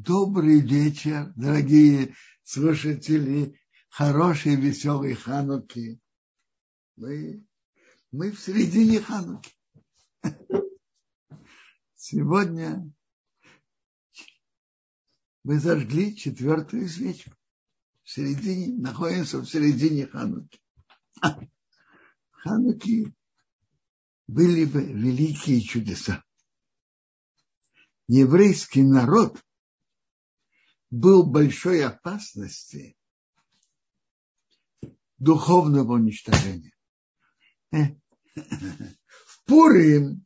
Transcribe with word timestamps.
Добрый 0.00 0.60
вечер, 0.60 1.32
дорогие 1.34 2.14
слушатели, 2.44 3.58
хорошей, 3.88 4.54
веселой 4.54 5.14
Хануки. 5.14 6.00
Мы, 6.94 7.44
мы 8.12 8.30
в 8.30 8.38
середине 8.38 9.00
Хануки. 9.00 9.50
Сегодня 11.96 12.88
мы 15.42 15.58
зажгли 15.58 16.14
четвертую 16.14 16.88
свечку. 16.88 17.34
В 18.04 18.10
середине, 18.10 18.80
находимся 18.80 19.38
в 19.38 19.46
середине 19.46 20.06
Хануки. 20.06 20.60
Хануки 22.30 23.12
были 24.28 24.64
бы 24.64 24.80
великие 24.80 25.60
чудеса. 25.60 26.22
Еврейский 28.06 28.84
народ 28.84 29.42
был 30.90 31.24
большой 31.24 31.84
опасности 31.84 32.96
духовного 35.18 35.94
уничтожения. 35.94 36.72
В 37.70 39.44
Пурим 39.44 40.24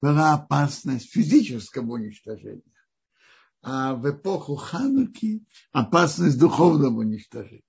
была 0.00 0.34
опасность 0.34 1.10
физического 1.10 1.94
уничтожения, 1.94 2.62
а 3.62 3.94
в 3.94 4.08
эпоху 4.10 4.56
Хануки 4.56 5.44
опасность 5.72 6.38
духовного 6.38 7.00
уничтожения. 7.00 7.62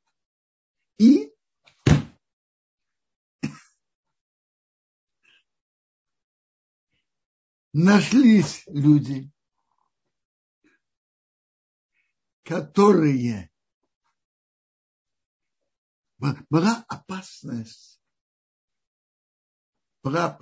И 0.97 1.31
нашлись 7.73 8.63
люди, 8.67 9.31
которые 12.47 13.51
была 16.49 16.85
опасность, 16.87 18.01
была 20.01 20.39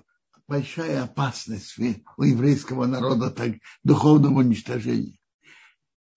большая 0.48 1.04
опасность 1.04 1.80
у 1.80 2.24
еврейского 2.24 2.86
народа 2.86 3.32
так, 3.32 3.56
духовного 3.84 4.42
уничтожения. 4.42 5.20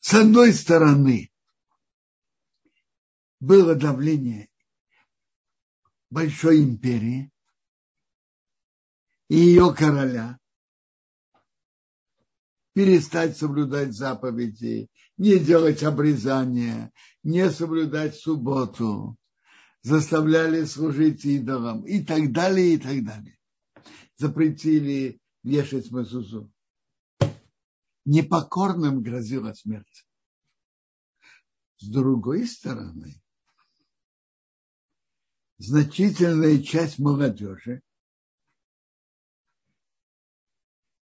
С 0.00 0.12
одной 0.12 0.52
стороны, 0.52 1.32
было 3.40 3.74
давление 3.74 4.50
большой 6.10 6.62
империи 6.64 7.32
и 9.28 9.36
ее 9.36 9.74
короля, 9.74 10.38
перестать 12.74 13.38
соблюдать 13.38 13.94
заповеди, 13.94 14.90
не 15.18 15.38
делать 15.38 15.82
обрезания, 15.82 16.92
не 17.24 17.50
соблюдать 17.50 18.14
субботу, 18.14 19.16
заставляли 19.82 20.64
служить 20.64 21.24
идолам 21.24 21.84
и 21.84 22.04
так 22.04 22.32
далее, 22.32 22.74
и 22.74 22.78
так 22.78 23.04
далее. 23.04 23.36
Запретили 24.16 25.20
вешать 25.42 25.90
мазузу. 25.90 26.50
Непокорным 28.04 29.02
грозила 29.02 29.52
смерть. 29.52 30.06
С 31.76 31.88
другой 31.88 32.46
стороны, 32.46 33.20
значительная 35.58 36.62
часть 36.62 36.98
молодежи 36.98 37.82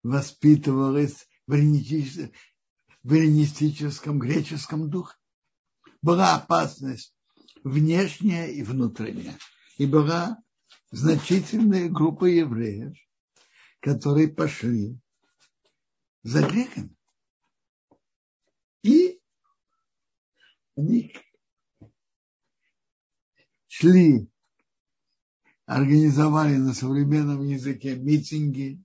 воспитывалась 0.03 1.29
в 1.47 1.55
эллинистическом 3.13 4.19
греческом 4.19 4.89
духе. 4.89 5.15
Была 6.01 6.37
опасность 6.37 7.15
внешняя 7.63 8.47
и 8.47 8.63
внутренняя. 8.63 9.39
И 9.77 9.87
была 9.87 10.39
значительная 10.91 11.89
группа 11.89 12.25
евреев, 12.27 12.97
которые 13.81 14.29
пошли 14.29 14.99
за 16.23 16.47
греками. 16.47 16.97
И 18.83 19.21
они 20.77 21.15
шли, 23.67 24.31
организовали 25.67 26.57
на 26.57 26.75
современном 26.75 27.43
языке 27.43 27.97
митинги, 27.97 28.83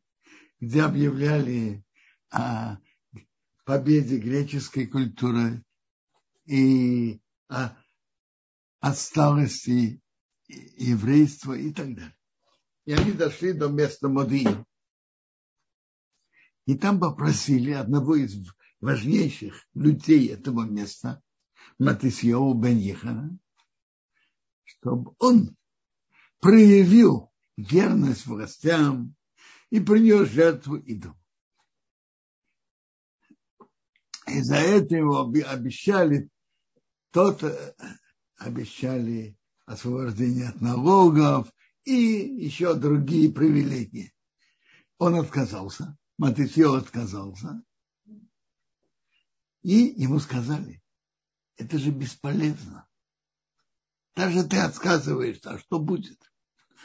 где 0.60 0.84
объявляли 0.84 1.84
о 2.32 2.78
победе 3.70 4.18
греческой 4.18 4.88
культуры 4.88 5.64
и 6.48 7.22
о 7.50 7.78
отсталости 8.80 10.02
еврейства 10.48 11.54
и 11.54 11.72
так 11.72 11.94
далее. 11.94 12.18
И 12.86 12.94
они 12.94 13.12
дошли 13.12 13.54
до 13.54 13.68
места 13.68 14.10
Модии. 14.10 14.66
И 16.66 16.76
там 16.80 17.00
попросили 17.00 17.70
одного 17.70 18.16
из 18.16 18.44
важнейших 18.82 19.68
людей 19.76 20.30
этого 20.30 20.64
места, 20.64 21.22
Матисьеву 21.78 22.56
бен 22.56 22.80
Ехана, 22.80 23.38
чтобы 24.64 25.14
он 25.20 25.56
проявил 26.40 27.32
верность 27.56 28.26
властям 28.26 29.14
и 29.70 29.80
принес 29.80 30.28
жертву 30.30 30.78
идолу. 30.78 31.16
И 34.32 34.42
за 34.42 34.56
это 34.56 34.96
ему 34.96 35.16
обещали, 35.18 36.30
тот 37.12 37.44
э, 37.44 37.74
обещали 38.38 39.38
освобождение 39.66 40.50
от 40.50 40.62
налогов 40.62 41.52
и 41.84 41.94
еще 41.94 42.76
другие 42.76 43.32
привилегии. 43.32 44.14
Он 44.98 45.16
отказался, 45.16 45.98
Матисьо 46.18 46.78
отказался. 46.78 47.64
И 49.62 49.94
ему 49.98 50.20
сказали, 50.20 50.82
это 51.58 51.78
же 51.78 51.92
бесполезно. 51.92 52.88
Даже 54.16 54.44
ты 54.44 54.58
отказываешься, 54.58 55.52
а 55.52 55.60
что 55.60 55.80
будет? 55.80 56.20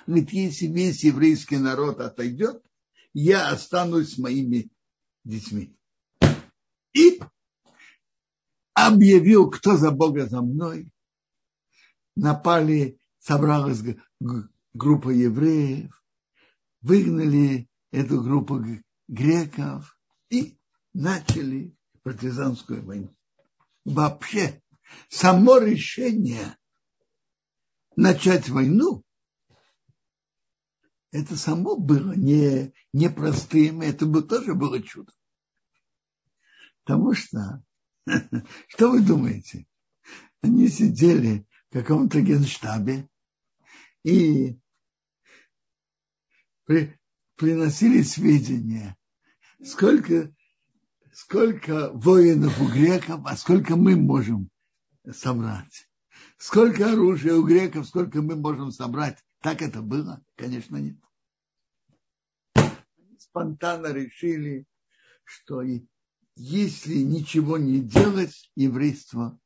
Говорит, 0.07 0.31
если 0.33 0.67
весь 0.67 1.05
еврейский 1.05 1.59
народ 1.59 2.01
отойдет, 2.01 2.63
я 3.13 3.51
останусь 3.51 4.15
с 4.15 4.19
моими 4.19 4.71
детьми. 5.25 5.77
И 6.93 7.21
объявил, 8.75 9.51
кто 9.51 9.77
за 9.77 9.91
Бога 9.91 10.27
за 10.27 10.43
мной. 10.43 10.91
Напали, 12.17 12.99
собралась 13.19 13.83
группа 14.73 15.11
евреев, 15.11 15.91
выгнали 16.83 17.69
эту 17.91 18.23
группу 18.23 18.63
греков 19.09 19.99
и 20.29 20.59
начали 20.93 21.75
партизанскую 22.03 22.85
войну. 22.85 23.15
Вообще, 23.85 24.63
само 25.09 25.59
решение 25.59 26.57
начать 27.97 28.49
войну, 28.49 29.03
это 31.11 31.37
само 31.37 31.77
было 31.77 32.13
не, 32.13 32.73
непростым, 32.93 33.83
это 33.83 34.05
бы 34.05 34.23
тоже 34.23 34.55
было 34.55 34.83
чудо. 34.83 35.13
Потому 36.83 37.15
что 37.15 37.63
Что 38.69 38.91
вы 38.91 39.03
думаете? 39.03 39.67
Они 40.43 40.69
сидели 40.69 41.47
в 41.71 41.73
каком-то 41.73 42.21
генштабе 42.21 43.09
и 44.03 44.59
при, 46.65 46.99
приносили 47.37 48.03
сведения, 48.03 48.97
сколько, 49.63 50.35
сколько 51.13 51.91
воинов 51.93 52.61
у 52.61 52.69
греков, 52.69 53.23
а 53.25 53.37
сколько 53.37 53.77
мы 53.77 53.97
можем 53.97 54.51
собрать. 55.13 55.89
Сколько 56.37 56.93
оружия 56.93 57.35
у 57.35 57.45
греков, 57.45 57.87
сколько 57.87 58.21
мы 58.21 58.37
можем 58.37 58.71
собрать. 58.71 59.19
Так 59.41 59.63
это 59.63 59.83
было? 59.83 60.23
Конечно, 60.37 60.77
нет. 60.77 60.99
Они 62.55 63.19
спонтанно 63.19 63.93
решили, 63.93 64.67
что 65.25 65.63
и 65.63 65.87
если 66.37 66.97
ничего 66.97 67.59
не 67.59 67.81
делать, 67.81 68.51
еврейство 68.57 69.39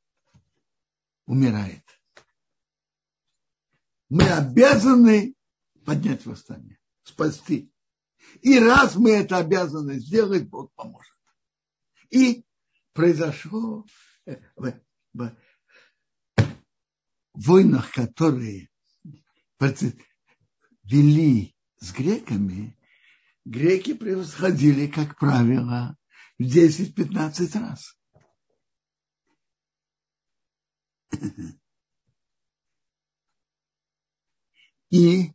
умирает. 1.27 1.85
Мы 4.09 4.25
обязаны 4.25 5.35
поднять 5.85 6.25
восстание, 6.25 6.79
спасти. 7.03 7.71
И 8.41 8.59
раз 8.59 8.97
мы 8.97 9.11
это 9.11 9.37
обязаны 9.39 9.99
сделать, 9.99 10.49
Бог 10.49 10.73
поможет. 10.75 11.15
И 12.11 12.45
произошло 12.95 13.85
э, 14.25 14.41
в, 14.57 14.73
в 15.13 15.37
войнах, 17.35 17.93
которые 17.93 18.71
вели 20.85 21.55
с 21.81 21.93
греками, 21.93 22.79
греки 23.45 23.93
превосходили, 23.93 24.87
как 24.87 25.19
правило, 25.19 25.98
в 26.39 26.43
10-15 26.43 27.59
раз. 27.59 27.97
И 34.91 35.33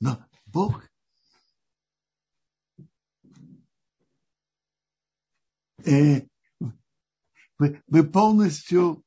но 0.00 0.22
Бог 0.46 0.82
э, 5.86 6.26
вы, 7.58 7.82
вы 7.86 8.04
полностью 8.04 9.02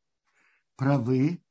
правы. 0.75 1.41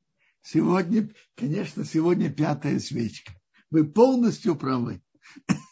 Сегодня, 0.43 1.13
конечно, 1.35 1.85
сегодня 1.85 2.33
пятая 2.33 2.79
свечка. 2.79 3.33
Вы 3.71 3.91
полностью 3.91 4.57
правы. 4.57 5.03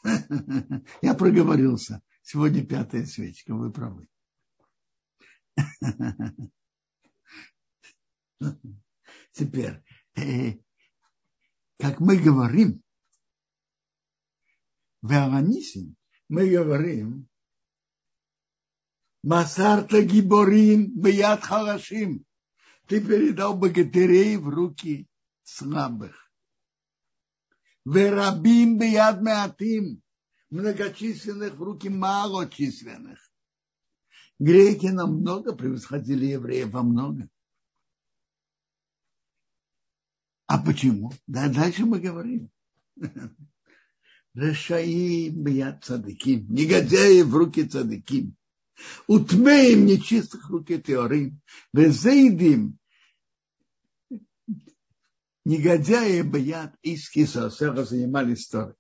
Я 1.03 1.15
проговорился. 1.15 2.03
Сегодня 2.25 2.67
пятая 2.67 3.05
свечка, 3.05 3.55
вы 3.55 3.71
правы. 3.71 4.09
Теперь, 9.33 9.85
э, 10.17 10.55
как 11.79 12.01
мы 12.01 12.17
говорим, 12.17 12.83
в 15.03 15.13
Аванисим 15.13 15.97
мы 16.29 16.49
говорим, 16.49 17.29
Масарта 19.23 20.03
гиборим 20.03 20.99
бияд 20.99 21.45
халашим. 21.45 22.25
Ты 22.87 23.05
передал 23.05 23.55
богатырей 23.55 24.39
в 24.39 24.49
руки 24.49 25.09
слабых. 25.43 26.31
Верабим 27.85 28.79
бияд 28.79 29.21
меатим. 29.21 30.04
Многочисленных 30.51 31.55
в 31.55 31.63
руки 31.63 31.89
малочисленных. 31.89 33.19
Греки 34.39 34.87
намного 34.87 35.55
превосходили 35.55 36.27
евреев 36.27 36.71
во 36.71 36.83
много. 36.83 37.29
А 40.47 40.59
почему? 40.59 41.13
Да, 41.27 41.49
дальше 41.49 41.87
мы 41.87 42.01
говорим. 42.01 42.51
Решаим 44.35 45.43
бьят 45.45 45.85
цадыким. 45.85 46.53
Негодяи 46.53 47.23
в 47.23 47.35
руки 47.35 47.65
цадыким. 47.65 48.37
Утмеем 49.07 49.87
нечистых 49.87 50.49
руки 50.51 50.81
теорим. 50.81 51.41
Безейдим 51.73 52.79
негодяи 55.45 56.23
боят 56.23 56.75
из 56.83 57.09
Кисосера 57.09 57.85
занимались 57.85 58.49
Торой. 58.49 58.75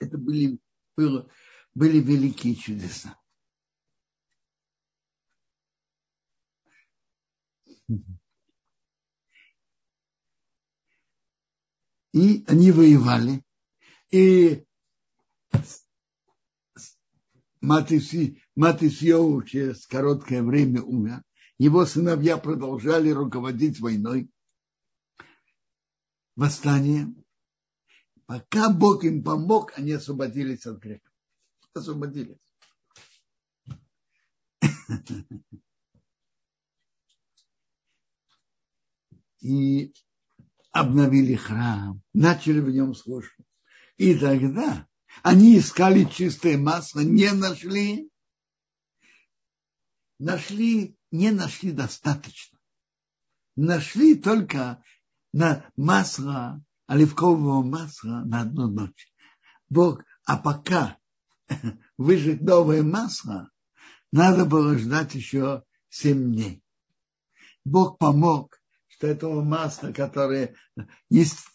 Это 0.00 0.16
были, 0.18 0.58
было, 0.96 1.30
были 1.74 2.00
великие 2.00 2.56
чудеса. 2.56 3.16
И 12.12 12.44
они 12.48 12.72
воевали. 12.72 13.44
И 14.10 14.64
Матисьеву 17.60 19.42
через 19.42 19.86
короткое 19.86 20.42
время 20.42 20.82
умер. 20.82 21.22
Его 21.58 21.84
сыновья 21.84 22.38
продолжали 22.38 23.10
руководить 23.10 23.80
войной, 23.80 24.30
восстанием. 26.36 27.22
Пока 28.30 28.70
Бог 28.70 29.02
им 29.02 29.24
помог, 29.24 29.76
они 29.76 29.90
освободились 29.90 30.64
от 30.64 30.78
греков. 30.78 31.12
Освободились. 31.74 32.38
И 39.40 39.92
обновили 40.70 41.34
храм, 41.34 42.00
начали 42.14 42.60
в 42.60 42.70
нем 42.70 42.94
служить. 42.94 43.34
И 43.96 44.16
тогда 44.16 44.86
они 45.24 45.58
искали 45.58 46.04
чистое 46.04 46.56
масло, 46.56 47.00
не 47.00 47.32
нашли. 47.32 48.12
Нашли, 50.20 50.96
не 51.10 51.32
нашли 51.32 51.72
достаточно. 51.72 52.60
Нашли 53.56 54.14
только 54.14 54.84
на 55.32 55.68
масло, 55.74 56.64
оливкового 56.90 57.62
масла 57.62 58.24
на 58.24 58.40
одну 58.40 58.68
ночь. 58.68 59.12
Бог, 59.68 60.02
а 60.24 60.36
пока 60.36 60.98
выжить 61.96 62.40
новое 62.40 62.82
масло, 62.82 63.48
надо 64.10 64.44
было 64.44 64.76
ждать 64.76 65.14
еще 65.14 65.62
семь 65.88 66.32
дней. 66.32 66.64
Бог 67.64 67.96
помог, 67.98 68.60
что 68.88 69.06
этого 69.06 69.44
масла, 69.44 69.92
которое 69.92 70.56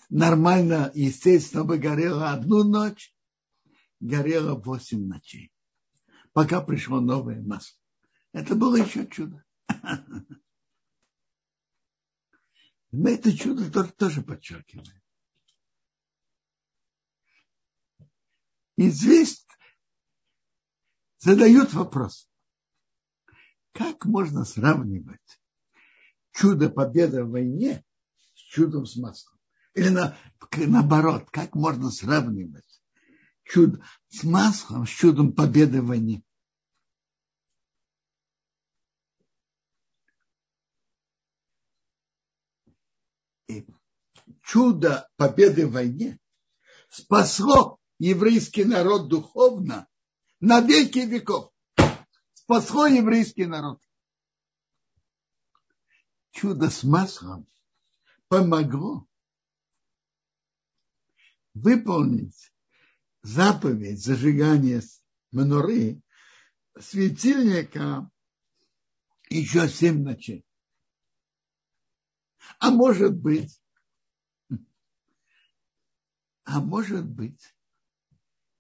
нормально, 0.10 0.90
естественно, 0.96 1.66
бы 1.66 1.80
горело 1.80 2.32
одну 2.32 2.64
ночь, 2.64 3.14
горело 4.00 4.56
восемь 4.56 5.06
ночей, 5.06 5.52
пока 6.32 6.62
пришло 6.62 7.02
новое 7.02 7.42
масло. 7.42 7.78
Это 8.32 8.56
было 8.56 8.78
еще 8.78 9.06
чудо. 9.06 9.44
Мы 12.92 13.16
это 13.16 13.38
чудо 13.38 13.84
тоже 13.84 14.22
подчеркиваем. 14.22 15.02
И 18.77 18.89
здесь 18.89 19.45
задают 21.19 21.74
вопрос, 21.74 22.30
как 23.72 24.06
можно 24.06 24.44
сравнивать 24.44 25.42
чудо 26.31 26.69
победы 26.69 27.24
в 27.24 27.31
войне 27.31 27.83
с 28.33 28.39
чудом 28.39 28.86
с 28.86 28.98
маслом? 28.98 29.39
Или 29.74 29.89
на, 29.89 30.18
наоборот, 30.57 31.30
как 31.31 31.56
можно 31.56 31.89
сравнивать 31.89 32.81
чудо 33.44 33.81
с 34.10 34.24
маслом, 34.24 34.86
с 34.86 34.89
чудом 34.89 35.33
победы 35.33 35.81
в 35.81 35.88
войне. 35.88 36.24
И 43.48 43.66
чудо 44.44 45.10
победы 45.16 45.68
в 45.68 45.72
войне 45.72 46.19
спасло 46.89 47.80
еврейский 48.00 48.65
народ 48.65 49.07
духовно 49.07 49.88
на 50.39 50.62
веки 50.62 51.00
веков. 51.00 51.51
Спасло 52.33 52.88
еврейский 52.88 53.45
народ. 53.45 53.81
Чудо 56.31 56.70
с 56.70 56.84
маслом 56.84 57.48
помогло 58.27 59.08
выполнить 61.53 62.53
заповедь 63.22 64.03
зажигания 64.03 64.84
мануры 65.31 66.01
светильника 66.79 68.12
еще 69.29 69.70
семь 69.70 70.03
ночей. 70.03 70.46
А 72.60 72.70
может 72.70 73.15
быть, 73.15 73.62
а 76.43 76.60
может 76.60 77.05
быть, 77.05 77.54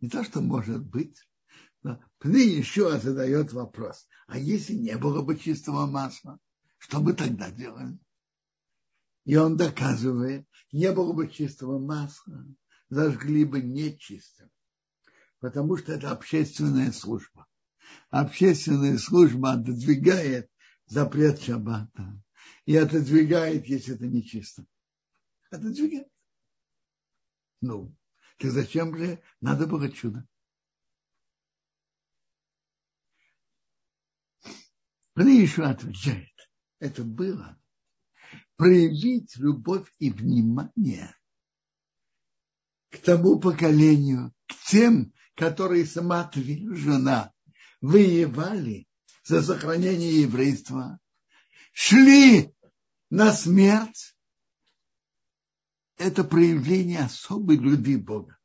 не 0.05 0.09
то, 0.09 0.23
что 0.23 0.41
может 0.41 0.85
быть, 0.85 1.17
но 1.83 1.99
Пны 2.19 2.37
еще 2.37 2.97
задает 2.99 3.53
вопрос, 3.53 4.07
а 4.27 4.37
если 4.37 4.73
не 4.73 4.97
было 4.97 5.21
бы 5.21 5.37
чистого 5.37 5.85
масла, 5.85 6.39
что 6.77 7.01
бы 7.01 7.13
тогда 7.13 7.51
делали? 7.51 7.97
И 9.25 9.35
он 9.35 9.57
доказывает, 9.57 10.47
не 10.71 10.91
было 10.91 11.13
бы 11.13 11.27
чистого 11.27 11.79
масла, 11.79 12.45
зажгли 12.89 13.45
бы 13.45 13.61
нечистым 13.61 14.49
потому 15.39 15.77
что 15.77 15.93
это 15.93 16.09
общественная 16.09 16.91
служба. 16.91 17.45
Общественная 18.09 18.97
служба 18.97 19.53
отодвигает 19.53 20.49
запрет 20.87 21.39
шаббата 21.39 22.19
и 22.65 22.75
отодвигает, 22.75 23.67
если 23.67 23.93
это 23.93 24.07
нечисто. 24.07 24.65
Отодвигает. 25.51 26.07
Ну, 27.61 27.95
так 28.37 28.51
зачем 28.51 28.95
же 28.97 29.21
надо 29.41 29.67
было 29.67 29.89
чудо? 29.91 30.27
еще 35.41 35.63
отвечает, 35.63 36.33
это 36.79 37.03
было 37.03 37.57
проявить 38.57 39.35
любовь 39.37 39.91
и 39.99 40.09
внимание 40.09 41.15
к 42.89 42.97
тому 42.99 43.39
поколению, 43.39 44.33
к 44.47 44.55
тем, 44.69 45.13
которые 45.35 45.85
жена 46.75 47.33
воевали 47.81 48.87
за 49.23 49.41
сохранение 49.43 50.21
еврейства, 50.21 50.99
шли 51.73 52.53
на 53.09 53.33
смерть, 53.33 54.14
это 55.97 56.23
проявление 56.23 56.99
особой 56.99 57.57
любви 57.57 57.97
Бога. 57.97 58.37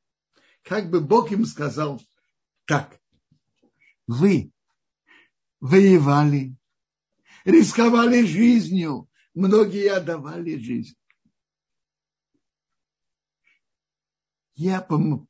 Как 0.63 0.91
бы 0.91 1.01
Бог 1.01 1.33
им 1.33 1.45
сказал 1.45 2.01
так, 2.65 3.01
вы 4.07 4.53
воевали, 5.61 6.57
рисковали 7.45 8.25
жизнью, 8.25 9.09
многие 9.35 9.91
отдавали 9.91 10.57
жизнь. 10.57 10.97
Я 14.55 14.87
пом- 14.89 15.27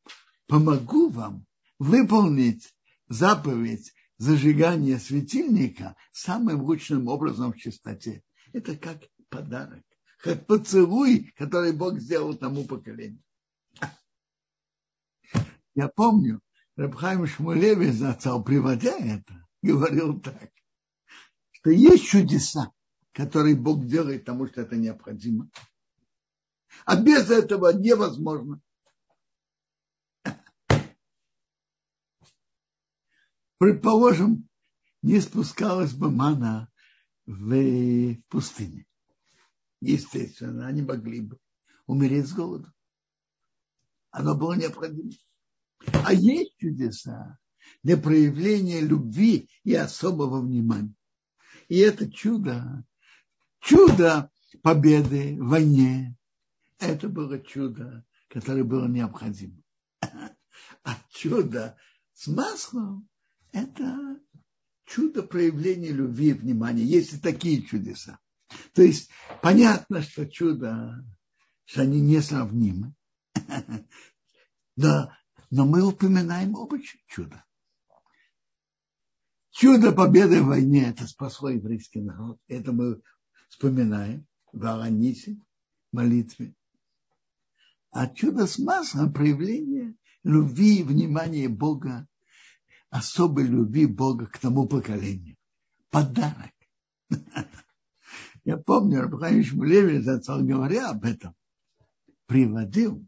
помогу 0.47 1.09
вам 1.09 1.47
выполнить 1.79 2.75
заповедь 3.09 3.95
зажигания 4.19 4.99
светильника 4.99 5.97
самым 6.13 6.63
лучшим 6.63 7.09
образом 7.09 7.53
в 7.53 7.57
чистоте. 7.57 8.23
Это 8.53 8.77
как 8.77 9.03
подарок, 9.29 9.85
как 10.23 10.47
поцелуй, 10.47 11.33
который 11.37 11.73
Бог 11.73 11.99
сделал 11.99 12.35
тому 12.37 12.65
поколению. 12.67 13.23
Я 15.75 15.89
помню, 15.89 16.41
Рабхайм 16.77 17.27
Шмулеви 17.27 17.91
зацал, 17.91 18.45
приводя 18.45 18.97
это, 18.99 19.47
говорил 19.63 20.21
так, 20.21 20.51
что 21.53 21.71
есть 21.71 22.05
чудеса, 22.07 22.71
которые 23.13 23.57
Бог 23.57 23.87
делает, 23.87 24.25
потому 24.25 24.47
что 24.47 24.61
это 24.63 24.77
необходимо. 24.77 25.49
А 26.85 27.01
без 27.01 27.31
этого 27.31 27.73
невозможно. 27.73 28.61
Предположим, 33.59 34.49
не 35.03 35.21
спускалась 35.21 35.93
бы 35.93 36.11
мана 36.11 36.71
в 37.27 38.15
пустыне. 38.29 38.87
Естественно, 39.81 40.67
они 40.67 40.83
могли 40.83 41.21
бы 41.21 41.39
умереть 41.87 42.29
с 42.29 42.33
голоду. 42.33 42.71
Оно 44.11 44.37
было 44.37 44.55
необходимо. 44.55 45.13
А 46.05 46.13
есть 46.13 46.57
чудеса 46.59 47.39
для 47.83 47.97
проявления 47.97 48.81
любви 48.81 49.49
и 49.65 49.75
особого 49.75 50.41
внимания. 50.41 50.95
И 51.69 51.79
это 51.79 52.11
чудо, 52.11 52.85
чудо 53.61 54.31
победы 54.63 55.37
в 55.41 55.49
войне, 55.49 56.17
это 56.79 57.09
было 57.09 57.39
чудо, 57.39 58.05
которое 58.29 58.65
было 58.65 58.89
необходимо. 58.89 59.63
А 60.83 60.97
чудо 61.11 61.79
с 62.15 62.27
маслом– 62.27 63.09
это 63.53 64.21
чудо 64.85 65.23
проявления 65.23 65.93
любви 65.93 66.31
и 66.31 66.35
внимания. 66.35 66.85
Есть 66.85 67.15
и 67.15 67.19
такие 67.19 67.63
чудеса. 67.63 68.19
То 68.75 68.83
есть 68.83 69.11
понятно, 69.43 70.03
что 70.03 70.27
чудо, 70.27 71.05
что 71.65 71.83
они 71.83 72.01
несравнимы. 72.01 72.95
Да, 74.77 75.17
но 75.51 75.67
мы 75.67 75.83
упоминаем 75.87 76.55
оба 76.55 76.79
чуда. 77.07 77.45
Чудо 79.51 79.93
победы 79.93 80.43
в 80.43 80.47
войне– 80.47 80.89
это 80.91 81.07
спасло 81.07 81.51
еврейский 81.51 82.01
народ. 82.01 82.39
Это 82.47 82.73
мы 82.73 83.03
вспоминаем 83.49 84.27
в 84.53 84.65
Аланисе, 84.65 85.39
молитве. 85.93 86.55
А 87.91 88.07
чудо 88.07 88.47
с 88.47 88.59
маслом– 88.59 89.13
проявление 89.15 89.97
любви 90.23 90.81
и 90.81 90.85
внимания 90.85 91.49
Бога, 91.49 92.07
особой 92.89 93.47
любви 93.47 93.87
Бога 93.87 94.27
к 94.27 94.39
тому 94.39 94.67
поколению. 94.67 95.37
Подарок. 95.91 96.53
Я 98.45 98.57
помню, 98.57 99.03
Рабхайм 99.03 99.43
Шмулевич, 99.45 100.05
говоря 100.05 100.91
об 100.91 101.05
этом, 101.05 101.35
приводил 102.27 103.07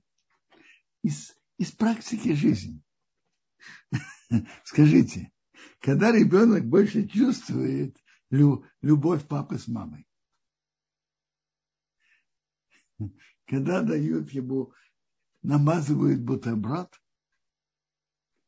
из 1.03 1.35
из 1.63 1.71
практики 1.71 2.35
жизни. 2.35 2.83
Скажите, 4.65 5.31
когда 5.79 6.11
ребенок 6.11 6.67
больше 6.67 7.07
чувствует 7.07 7.97
любовь 8.31 9.27
папы 9.29 9.59
с 9.59 9.69
мамой, 9.69 10.07
когда 13.47 13.83
дают 13.83 14.31
ему, 14.31 14.73
намазывают 15.43 16.21
бутерброд 16.21 17.01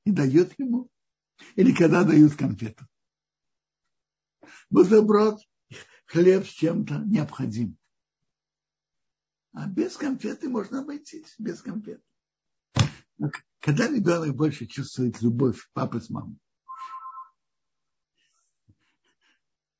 и 0.04 0.10
дают 0.10 0.58
ему, 0.58 0.90
или 1.54 1.72
когда 1.72 2.02
дают 2.02 2.34
конфету. 2.34 2.84
Бутерброд, 4.70 5.40
хлеб 6.06 6.46
с 6.46 6.50
чем-то 6.50 6.98
необходим. 7.06 7.76
А 9.52 9.68
без 9.68 9.96
конфеты 9.96 10.48
можно 10.48 10.80
обойтись, 10.80 11.34
без 11.38 11.62
конфеты. 11.62 12.02
Когда 13.60 13.88
ребенок 13.88 14.34
больше 14.34 14.66
чувствует 14.66 15.22
любовь 15.22 15.70
папы 15.72 16.00
с 16.00 16.10
мамой, 16.10 16.38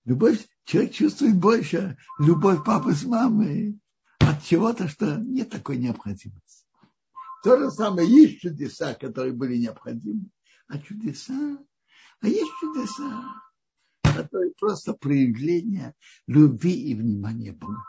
любовь, 0.04 0.47
человек 0.64 0.93
чувствует 0.93 1.37
больше 1.37 1.99
любовь 2.19 2.64
папы 2.64 2.95
с 2.95 3.04
мамой 3.04 3.78
от 4.21 4.43
чего-то, 4.45 4.88
что 4.88 5.16
нет 5.16 5.50
такой 5.50 5.76
необходимости. 5.76 6.66
То 7.43 7.59
же 7.59 7.71
самое, 7.71 8.09
есть 8.09 8.40
чудеса, 8.40 8.95
которые 8.95 9.35
были 9.35 9.57
необходимы, 9.59 10.31
а 10.66 10.78
чудеса, 10.78 11.59
а 12.21 12.26
есть 12.26 12.52
чудеса, 12.61 13.43
которые 14.14 14.52
просто 14.54 14.94
проявление 14.94 15.94
любви 16.26 16.90
и 16.90 16.94
внимания 16.94 17.52
Бога. 17.52 17.83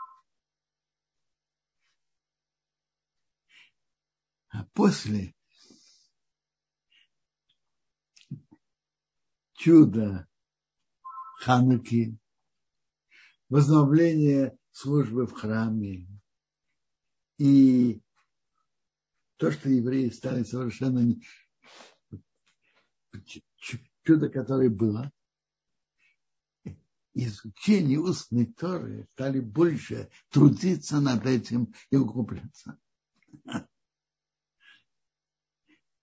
А 4.48 4.64
после 4.72 5.34
чудо 9.54 10.26
Хануки, 11.40 12.16
возобновление 13.48 14.56
службы 14.70 15.26
в 15.26 15.32
храме 15.32 16.06
и 17.38 18.00
то, 19.36 19.50
что 19.52 19.68
евреи 19.68 20.08
стали 20.08 20.44
совершенно 20.44 21.14
чудо, 24.02 24.30
которое 24.30 24.70
было, 24.70 25.12
изучение 27.16 27.98
устной 27.98 28.46
Торы 28.46 29.08
стали 29.14 29.40
больше 29.40 30.10
трудиться 30.30 31.00
над 31.00 31.24
этим 31.24 31.74
и 31.90 31.96
углубляться. 31.96 32.78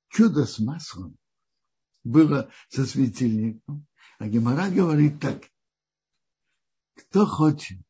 Чудо 0.09 0.45
с 0.45 0.59
маслом 0.59 1.17
было 2.03 2.51
со 2.69 2.85
светильником. 2.85 3.85
А 4.17 4.27
Гемора 4.27 4.69
говорит 4.69 5.19
так. 5.19 5.43
Кто 6.95 7.25
хочет 7.25 7.85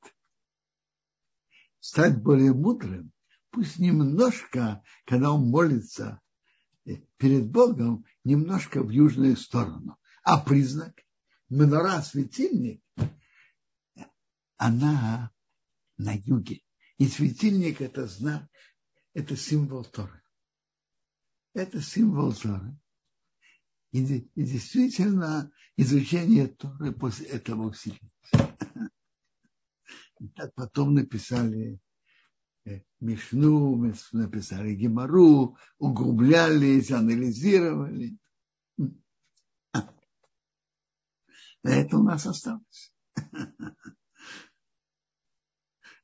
стать 1.79 2.21
более 2.21 2.53
мудрым, 2.53 3.11
пусть 3.51 3.77
немножко, 3.79 4.83
когда 5.05 5.31
он 5.31 5.49
молится 5.49 6.21
перед 7.17 7.49
Богом, 7.51 8.05
немножко 8.23 8.81
в 8.81 8.89
южную 8.89 9.37
сторону. 9.37 9.97
А 10.23 10.39
признак 10.39 10.95
менора 11.53 12.01
светильник, 12.01 12.81
она 14.57 15.31
на 15.97 16.13
юге. 16.13 16.61
И 16.97 17.07
светильник 17.07 17.81
это 17.81 18.07
знак, 18.07 18.47
это 19.13 19.35
символ 19.35 19.85
Торы. 19.85 20.21
Это 21.53 21.81
символ 21.81 22.33
Торы. 22.33 22.77
И, 23.91 24.01
и 24.01 24.43
действительно 24.43 25.51
изучение 25.77 26.47
Торы 26.47 26.91
после 26.91 27.27
этого 27.27 27.69
усилилось. 27.69 28.01
Так 30.35 30.53
потом 30.55 30.93
написали 30.93 31.79
э, 32.65 32.81
Мишну, 33.01 33.75
написали 34.13 34.73
Гемору, 34.73 35.57
углублялись, 35.77 36.91
анализировали. 36.91 38.17
А 39.73 39.93
это 41.63 41.97
у 41.97 42.03
нас 42.03 42.25
осталось. 42.25 42.93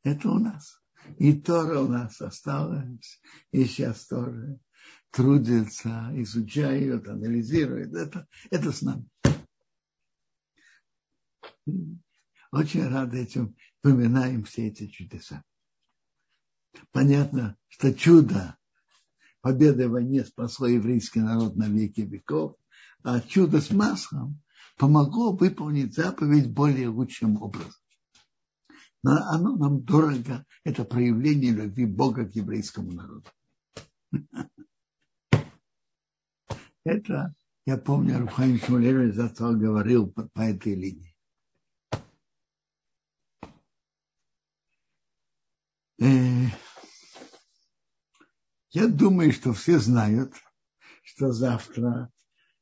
Это 0.03 0.29
у 0.29 0.39
нас. 0.39 0.81
И 1.17 1.33
Тора 1.33 1.81
у 1.81 1.87
нас 1.87 2.21
осталась, 2.21 3.21
и 3.51 3.65
сейчас 3.65 4.07
тоже 4.07 4.59
трудятся, 5.11 6.09
изучают, 6.13 7.07
анализируют. 7.07 7.93
Это, 7.93 8.27
это 8.49 8.71
с 8.71 8.81
нами. 8.81 9.09
Очень 12.51 12.87
рады 12.87 13.19
этим, 13.19 13.55
вспоминаем 13.75 14.43
все 14.43 14.67
эти 14.67 14.87
чудеса. 14.87 15.43
Понятно, 16.91 17.57
что 17.67 17.93
чудо 17.93 18.57
победы 19.41 19.87
в 19.87 19.91
войне 19.91 20.25
спасло 20.25 20.67
еврейский 20.67 21.21
народ 21.21 21.55
на 21.55 21.67
веки 21.67 22.01
веков, 22.01 22.55
а 23.03 23.19
чудо 23.21 23.61
с 23.61 23.71
маслом 23.71 24.41
помогло 24.79 25.33
выполнить 25.33 25.93
заповедь 25.93 26.51
более 26.51 26.87
лучшим 26.87 27.41
образом. 27.41 27.73
Но 29.03 29.17
оно 29.27 29.55
нам 29.57 29.83
дорого, 29.83 30.45
это 30.63 30.85
проявление 30.85 31.51
любви 31.51 31.85
Бога 31.85 32.25
к 32.25 32.35
еврейскому 32.35 32.91
народу. 32.93 33.29
Это 36.85 37.35
Я 37.65 37.77
помню, 37.77 38.19
Рухаим 38.19 38.57
Шмулевич 38.57 39.13
зато 39.13 39.53
говорил 39.53 40.09
по, 40.11 40.27
по 40.29 40.41
этой 40.41 40.73
линии. 40.73 41.15
Э, 46.01 46.47
я 48.71 48.87
думаю, 48.87 49.31
что 49.33 49.53
все 49.53 49.77
знают, 49.77 50.33
что 51.03 51.31
завтра, 51.31 52.11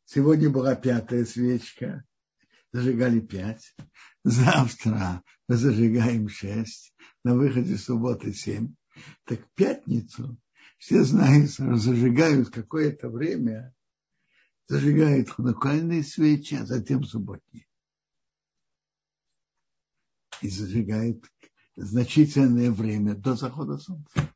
сегодня 0.08 0.50
была 0.50 0.76
пятая 0.76 1.24
свечка, 1.24 2.04
зажигали 2.72 3.20
пять, 3.20 3.76
завтра 4.24 5.24
мы 5.48 5.56
зажигаем 5.56 6.28
шесть, 6.28 6.94
на 7.24 7.36
выходе 7.36 7.78
субботы 7.78 8.34
семь. 8.34 8.74
Так 9.26 9.46
в 9.46 9.52
пятницу 9.54 10.38
все 10.80 11.04
знают, 11.04 11.52
зажигают 11.52 12.50
какое-то 12.50 13.10
время 13.10 13.74
зажигает 14.68 15.30
ханукальные 15.30 16.04
свечи, 16.04 16.56
а 16.56 16.66
затем 16.66 17.04
субботние. 17.04 17.66
И 20.42 20.50
зажигает 20.50 21.24
значительное 21.76 22.72
время 22.72 23.16
до 23.16 23.36
захода 23.36 23.78
солнца. 23.78 24.34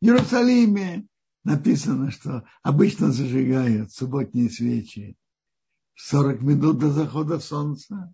В 0.00 0.04
Иерусалиме 0.04 1.06
написано, 1.46 2.10
что 2.10 2.44
обычно 2.64 3.12
зажигают 3.12 3.92
субботние 3.92 4.50
свечи 4.50 5.16
40 5.94 6.42
минут 6.42 6.78
до 6.78 6.90
захода 6.90 7.38
солнца, 7.38 8.12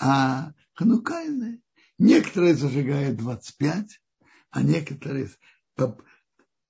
а 0.00 0.52
ханукальные 0.74 1.60
некоторые 1.98 2.54
зажигают 2.54 3.18
25, 3.18 4.02
а 4.50 4.62
некоторые 4.64 5.30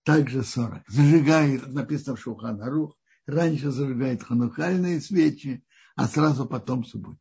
также 0.05 0.43
40. 0.45 0.83
Зажигают, 0.87 1.69
написано 1.69 2.17
в 2.17 2.21
Шуханарух, 2.21 2.95
раньше 3.25 3.71
зажигает 3.71 4.23
ханухальные 4.23 5.01
свечи, 5.01 5.65
а 5.97 6.07
сразу 6.07 6.45
потом 6.45 6.85
субботние. 6.85 7.21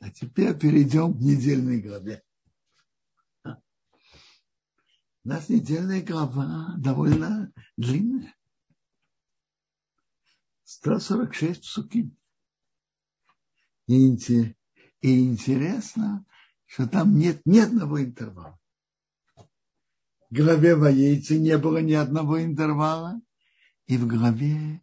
А 0.00 0.10
теперь 0.14 0.56
перейдем 0.56 1.12
к 1.12 1.20
недельной 1.20 1.80
главе. 1.80 2.22
Нас 5.28 5.48
недельная 5.50 6.02
глава 6.02 6.74
довольно 6.78 7.52
длинная. 7.76 8.34
146 10.64 11.60
псуки. 11.60 12.10
И, 13.88 14.14
и 15.02 15.24
интересно, 15.28 16.24
что 16.64 16.86
там 16.86 17.18
нет 17.18 17.42
ни 17.44 17.58
одного 17.58 18.02
интервала 18.02 18.58
главе 20.30 20.76
Ваейцы 20.76 21.38
не 21.38 21.56
было 21.58 21.78
ни 21.78 21.94
одного 21.94 22.42
интервала, 22.42 23.20
и 23.86 23.96
в 23.96 24.06
главе 24.06 24.82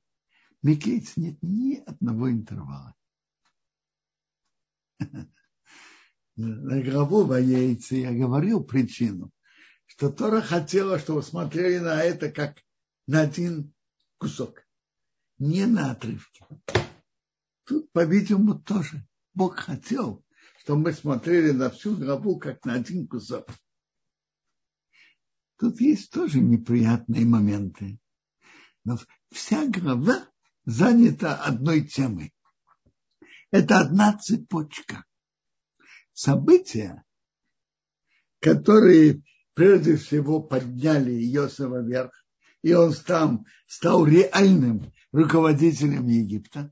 Микейц 0.62 1.16
нет 1.18 1.38
ни 1.42 1.76
одного 1.86 2.32
интервала. 2.32 2.96
На 6.36 6.82
главу 6.82 7.26
Ваейцы 7.26 7.96
я 7.96 8.12
говорил 8.12 8.64
причину, 8.64 9.32
что 9.86 10.12
Тора 10.12 10.42
хотела, 10.42 11.00
чтобы 11.00 11.24
смотрели 11.24 11.80
на 11.80 12.04
это 12.04 12.32
как 12.32 12.62
на 13.08 13.22
один 13.22 13.74
кусок, 14.18 14.66
не 15.38 15.66
на 15.66 15.92
отрывки. 15.92 16.46
Тут, 17.66 17.92
по-видимому, 17.92 18.60
тоже 18.60 19.08
Бог 19.34 19.58
хотел, 19.60 20.24
чтобы 20.60 20.84
мы 20.84 20.94
смотрели 20.94 21.52
на 21.52 21.70
всю 21.70 21.96
главу 21.96 22.40
как 22.40 22.64
на 22.66 22.74
один 22.74 23.08
кусок. 23.08 23.48
Тут 25.58 25.80
есть 25.80 26.12
тоже 26.12 26.40
неприятные 26.40 27.26
моменты. 27.26 28.00
Но 28.84 28.98
вся 29.32 29.68
глава 29.68 30.28
занята 30.66 31.36
одной 31.36 31.82
темой. 31.82 32.34
Это 33.52 33.80
одна 33.80 34.18
цепочка. 34.18 35.06
События, 36.14 37.04
которые 38.40 39.24
прежде 39.56 39.96
всего 39.96 40.42
подняли 40.42 41.12
Иосифа 41.12 41.82
вверх, 41.82 42.12
и 42.62 42.74
он 42.74 42.94
там 42.94 43.46
стал 43.66 44.06
реальным 44.06 44.94
руководителем 45.12 46.08
Египта. 46.08 46.72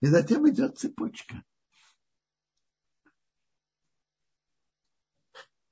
И 0.00 0.06
затем 0.06 0.48
идет 0.48 0.78
цепочка. 0.78 1.44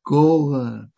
голод. 0.05 0.91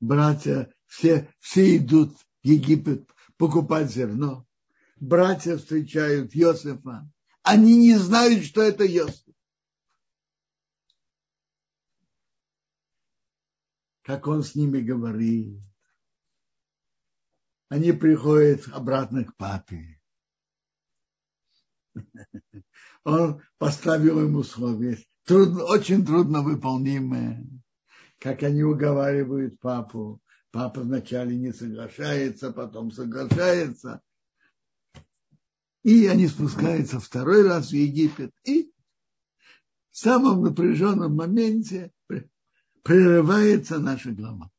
Братья, 0.00 0.72
все, 0.86 1.32
все 1.40 1.76
идут 1.76 2.16
в 2.16 2.24
Египет 2.42 3.08
покупать 3.36 3.90
зерно. 3.90 4.46
Братья 4.98 5.56
встречают 5.56 6.34
Иосифа. 6.34 7.10
Они 7.42 7.76
не 7.76 7.96
знают, 7.96 8.44
что 8.44 8.62
это 8.62 8.86
Иосиф. 8.86 9.29
Как 14.10 14.26
он 14.26 14.42
с 14.42 14.56
ними 14.56 14.80
говорит. 14.80 15.62
Они 17.68 17.92
приходят 17.92 18.66
обратно 18.72 19.24
к 19.24 19.36
папе. 19.36 20.00
Он 23.04 23.40
поставил 23.58 24.20
ему 24.20 24.40
условия, 24.40 24.98
трудно, 25.24 25.62
очень 25.62 26.04
трудно 26.04 26.42
выполнимые 26.42 27.46
как 28.18 28.42
они 28.42 28.64
уговаривают 28.64 29.60
папу. 29.60 30.20
Папа 30.50 30.80
вначале 30.80 31.36
не 31.36 31.52
соглашается, 31.52 32.50
потом 32.50 32.90
соглашается. 32.90 34.02
И 35.84 36.08
они 36.08 36.26
спускаются 36.26 36.98
второй 36.98 37.46
раз 37.46 37.68
в 37.68 37.74
Египет. 37.74 38.34
И 38.42 38.72
в 39.92 39.96
самом 39.96 40.42
напряженном 40.42 41.14
моменте 41.14 41.92
прерывается 42.82 43.78
наша 43.78 44.10
глава. 44.12 44.50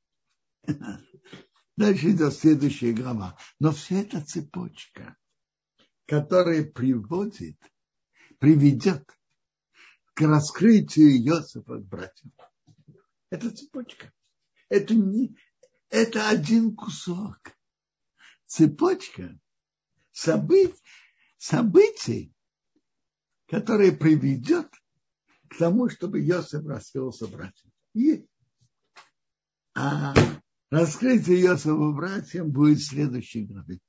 Дальше 1.78 2.12
идет 2.12 2.34
следующая 2.34 2.94
глава. 2.94 3.38
Но 3.60 3.72
вся 3.72 4.02
эта 4.02 4.22
цепочка, 4.22 5.18
которая 6.06 6.64
приводит, 6.64 7.58
приведет 8.40 9.10
к 10.14 10.22
раскрытию 10.22 11.18
Иосифа 11.18 11.78
к 11.78 11.86
братьям. 11.88 12.32
Это 13.30 13.50
цепочка. 13.50 14.12
Это, 14.70 14.94
не, 14.94 15.36
это 15.90 16.30
один 16.30 16.76
кусок. 16.76 17.40
Цепочка 18.46 19.40
событий, 20.12 20.76
событий, 21.38 22.34
которая 23.48 23.92
приведет 23.92 24.70
к 25.50 25.58
тому, 25.58 25.90
чтобы 25.90 26.20
Йосиф 26.20 26.66
раскрылся 26.66 27.28
братьям. 27.28 27.71
И, 27.93 28.25
а 29.73 30.13
раскрытие 30.69 31.41
Йосифа 31.41 31.91
братьям 31.91 32.51
будет 32.51 32.80
в 32.80 32.88
следующей 32.88 33.45
главе. 33.45 33.80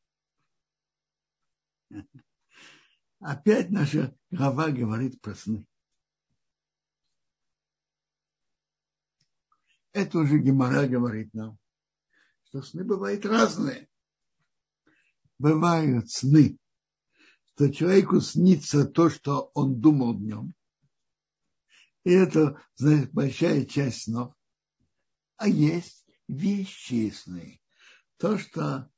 Опять 3.20 3.70
наша 3.70 4.16
глава 4.30 4.70
говорит 4.70 5.20
про 5.20 5.34
сны. 5.34 5.66
Это 9.92 10.18
уже 10.18 10.38
Гемора 10.38 10.88
говорит 10.88 11.32
нам, 11.34 11.58
что 12.44 12.62
сны 12.62 12.82
бывают 12.82 13.24
разные. 13.26 13.88
Бывают 15.38 16.10
сны, 16.10 16.58
что 17.44 17.72
человеку 17.72 18.20
снится 18.20 18.86
то, 18.86 19.10
что 19.10 19.50
он 19.54 19.80
думал 19.80 20.18
днем. 20.18 20.54
И 22.04 22.10
это, 22.10 22.60
знаете, 22.74 23.10
большая 23.12 23.64
часть 23.64 24.04
снов. 24.04 24.34
А 25.36 25.48
есть 25.48 26.06
вещи 26.28 27.10
сны. 27.10 27.60
То, 28.16 28.38
что 28.38 28.90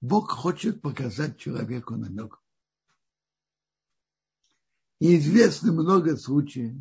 Бог 0.00 0.30
хочет 0.30 0.80
показать 0.80 1.38
человеку 1.38 1.96
намек. 1.96 2.40
И 5.00 5.16
известно 5.16 5.72
много 5.72 6.16
случаев 6.16 6.76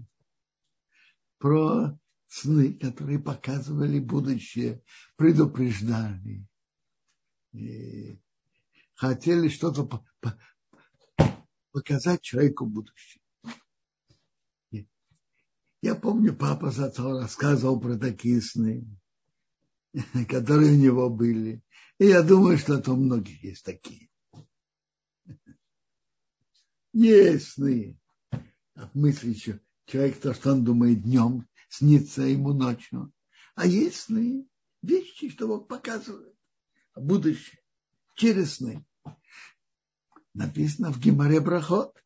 про 1.37 1.97
сны, 2.27 2.73
которые 2.73 3.19
показывали 3.19 3.99
будущее, 3.99 4.83
предупреждали, 5.15 6.45
и 7.53 8.19
хотели 8.93 9.47
что-то 9.47 9.89
показать 11.71 12.21
человеку 12.21 12.65
будущее. 12.65 13.18
Я 15.81 15.95
помню, 15.95 16.35
папа 16.35 16.71
зато 16.71 17.19
рассказывал 17.19 17.79
про 17.79 17.97
такие 17.97 18.41
сны, 18.41 18.85
которые 20.29 20.73
у 20.73 20.77
него 20.77 21.09
были. 21.09 21.63
И 21.99 22.07
я 22.07 22.21
думаю, 22.21 22.57
что 22.57 22.81
у 22.91 22.95
многих 22.95 23.43
есть 23.43 23.63
такие. 23.63 24.09
Есть 26.93 27.53
сны. 27.53 27.97
А 28.75 28.89
мысли 28.93 29.31
еще 29.31 29.59
Человек 29.89 30.19
то, 30.19 30.35
что 30.35 30.51
он 30.51 30.63
думает 30.63 31.01
днем, 31.01 31.47
снится 31.67 32.21
ему 32.21 32.53
ночью. 32.53 33.11
А 33.55 33.65
есть 33.65 34.01
сны, 34.01 34.47
вещи, 34.83 35.29
что 35.29 35.47
Бог 35.47 35.67
показывает. 35.67 36.35
Будущее. 36.95 37.59
Через 38.15 38.57
сны. 38.57 38.85
Написано 40.35 40.93
в 40.93 40.99
Гимаре 40.99 41.39
Брахот. 41.39 41.97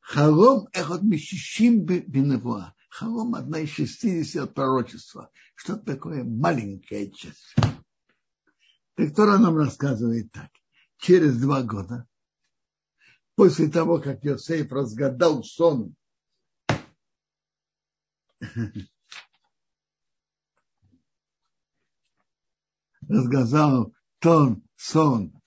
Халом 0.00 0.68
эхот 0.74 1.02
мишишим 1.02 1.86
биневуа. 1.86 2.74
Халом 2.94 3.34
одна 3.34 3.58
из 3.58 3.70
шестидесяти 3.70 4.38
от 4.38 4.54
пророчества. 4.54 5.32
Что 5.56 5.76
такое 5.76 6.22
маленькая 6.22 7.10
часть? 7.10 7.56
Так 8.94 9.12
Тора 9.16 9.38
нам 9.38 9.56
рассказывает 9.56 10.30
так. 10.30 10.48
Через 10.98 11.40
два 11.40 11.64
года, 11.64 12.06
после 13.34 13.68
того, 13.68 14.00
как 14.00 14.22
Йосейф 14.22 14.70
разгадал 14.70 15.42
сон, 15.42 15.96
разгадал 23.08 23.92
тон, 24.20 24.62
сон 24.76 25.42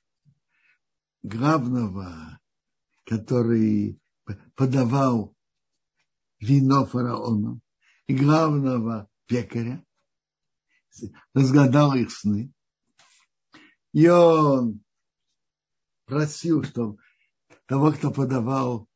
главного, 1.24 2.42
который 3.06 4.02
подавал 4.56 5.37
вино 6.40 6.86
фараону, 6.86 7.62
и 8.08 8.16
главного 8.16 9.10
пекаря, 9.26 9.84
разгадал 11.34 11.94
их 11.96 12.12
сны. 12.12 12.52
И 13.94 14.08
он 14.08 14.84
просил, 16.06 16.64
чтобы 16.64 17.00
того, 17.66 17.92
кто 17.92 18.12
подавал 18.12 18.88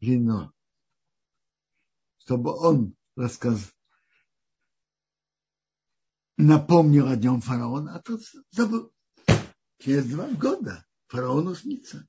вино, 0.00 0.52
чтобы 2.18 2.56
он 2.56 2.94
рассказал, 3.16 3.70
напомнил 6.36 7.06
о 7.06 7.16
нем 7.16 7.40
фараона, 7.40 7.96
а 7.96 8.02
тот 8.02 8.22
забыл. 8.50 8.92
Через 9.78 10.06
два 10.10 10.28
года 10.28 10.86
фараону 11.08 11.54
снится. 11.54 12.06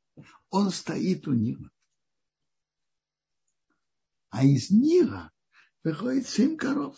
Он 0.50 0.72
стоит 0.72 1.28
у 1.28 1.34
Нила. 1.34 1.72
А 4.32 4.46
из 4.46 4.72
Нила 4.72 5.30
выходит 5.84 6.28
семь 6.28 6.56
коров. 6.56 6.98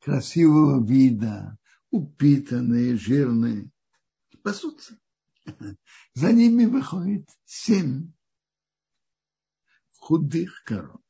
Красивого 0.00 0.86
вида, 0.86 1.58
упитанные, 1.90 2.96
жирные. 2.96 3.70
Пасутся. 4.42 4.98
За 6.14 6.32
ними 6.32 6.66
выходит 6.66 7.26
семь 7.46 8.12
худых 9.96 10.62
коров. 10.64 11.00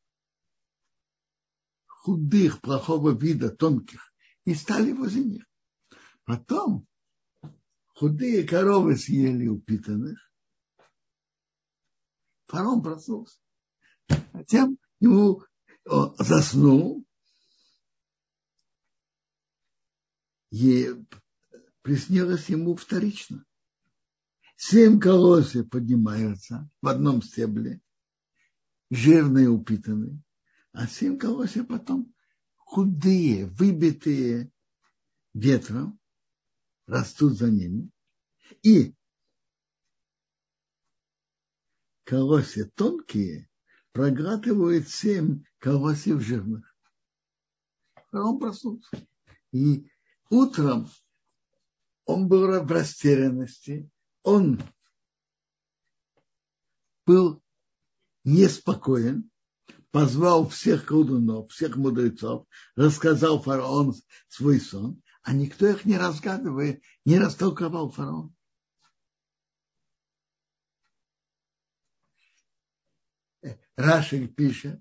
Худых, 1.86 2.60
плохого 2.60 3.10
вида, 3.10 3.50
тонких. 3.50 4.14
И 4.44 4.54
стали 4.54 4.92
возле 4.92 5.24
них. 5.24 5.44
Потом 6.24 6.86
худые 7.88 8.46
коровы 8.46 8.96
съели 8.96 9.48
упитанных. 9.48 10.30
Фараон 12.46 12.82
проснулся. 12.82 13.36
Затем 14.32 14.78
ему 15.04 15.44
заснул. 16.18 17.06
И 20.50 20.88
приснилось 21.82 22.48
ему 22.48 22.76
вторично. 22.76 23.44
Семь 24.56 25.00
колосьев 25.00 25.68
поднимаются 25.68 26.70
в 26.80 26.86
одном 26.88 27.22
стебле, 27.22 27.80
жирные, 28.90 29.48
упитанные, 29.48 30.22
а 30.72 30.86
семь 30.86 31.18
колосьев 31.18 31.66
потом 31.66 32.14
худые, 32.56 33.46
выбитые 33.46 34.52
ветром, 35.34 35.98
растут 36.86 37.36
за 37.36 37.50
ними. 37.50 37.90
И 38.62 38.94
колосья 42.04 42.70
тонкие 42.76 43.50
проглатывают 43.94 44.88
семь 44.88 45.44
колосьев 45.58 46.20
жирных. 46.20 46.76
Он 48.12 48.38
проснулся. 48.40 48.90
И 49.52 49.88
утром 50.28 50.90
он 52.04 52.26
был 52.26 52.60
в 52.64 52.70
растерянности, 52.70 53.88
он 54.24 54.60
был 57.06 57.40
неспокоен, 58.24 59.30
позвал 59.92 60.48
всех 60.48 60.86
колдунов, 60.86 61.52
всех 61.52 61.76
мудрецов, 61.76 62.48
рассказал 62.74 63.40
фараон 63.40 63.94
свой 64.28 64.60
сон, 64.60 65.00
а 65.22 65.32
никто 65.32 65.68
их 65.68 65.84
не 65.84 65.96
разгадывает, 65.96 66.82
не 67.04 67.18
растолковал 67.20 67.90
фараон. 67.90 68.33
Рашик 73.76 74.34
пишет, 74.36 74.80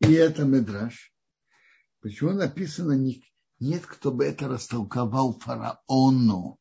и 0.00 0.12
это 0.12 0.44
Медраш. 0.44 1.12
Почему 2.00 2.32
написано, 2.32 2.92
нет, 3.58 3.86
кто 3.86 4.12
бы 4.12 4.24
это 4.26 4.48
растолковал 4.48 5.38
фараону? 5.38 6.58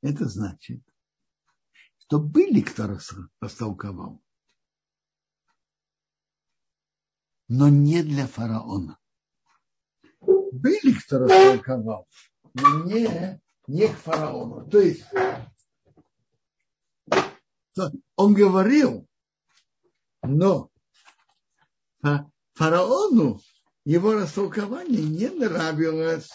Это 0.00 0.26
значит, 0.26 0.80
что 1.98 2.20
были 2.20 2.60
кто 2.60 2.86
растолковал, 3.40 4.22
но 7.48 7.68
не 7.68 8.04
для 8.04 8.28
фараона. 8.28 8.96
Были 10.20 10.92
кто 10.92 11.18
растолковал, 11.18 12.06
но 12.54 12.84
не, 12.84 13.40
не 13.66 13.88
к 13.88 13.96
фараону. 13.96 14.70
То 14.70 14.78
есть 14.78 15.04
он 18.14 18.34
говорил, 18.34 19.08
но 20.22 20.70
фараону 22.54 23.40
его 23.84 24.14
растолкование 24.14 25.02
не 25.02 25.30
нравилось. 25.30 26.30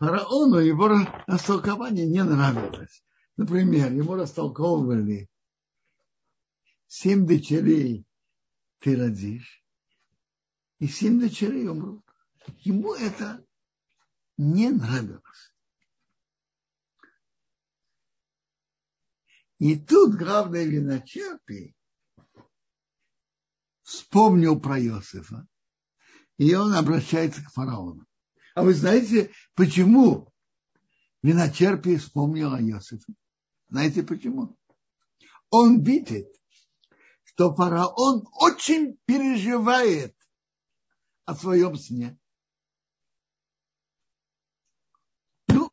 фараону 0.00 0.56
его 0.56 0.88
растолкование 1.26 2.06
не 2.06 2.24
нравилось. 2.24 3.04
Например, 3.36 3.92
ему 3.92 4.14
растолковывали 4.14 5.28
семь 6.86 7.26
дочерей 7.26 8.06
ты 8.80 8.96
родишь, 8.96 9.59
и 10.80 10.88
семь 10.88 11.20
дочерей 11.20 11.68
умрут. 11.68 12.02
Ему 12.64 12.94
это 12.94 13.44
не 14.36 14.70
нравилось. 14.70 15.54
И 19.58 19.78
тут 19.78 20.16
главный 20.16 20.66
виночерпий 20.66 21.76
вспомнил 23.82 24.58
про 24.58 24.80
Иосифа, 24.80 25.46
и 26.38 26.54
он 26.54 26.74
обращается 26.74 27.44
к 27.44 27.52
фараону. 27.52 28.06
А 28.54 28.62
вы 28.62 28.72
знаете, 28.72 29.30
почему 29.54 30.32
виночерпий 31.22 31.98
вспомнил 31.98 32.54
о 32.54 32.60
Иосифе? 32.60 33.12
Знаете 33.68 34.02
почему? 34.02 34.56
Он 35.50 35.82
видит, 35.82 36.28
что 37.24 37.54
фараон 37.54 38.26
очень 38.32 38.98
переживает 39.04 40.16
о 41.30 41.34
своем 41.36 41.76
сне. 41.76 42.18
Ну, 45.48 45.70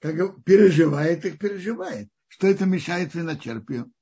как 0.00 0.42
переживает, 0.44 1.22
так 1.22 1.38
переживает. 1.38 2.10
Что 2.28 2.46
это 2.46 2.64
мешает 2.64 3.14
виночерпию? 3.14 3.92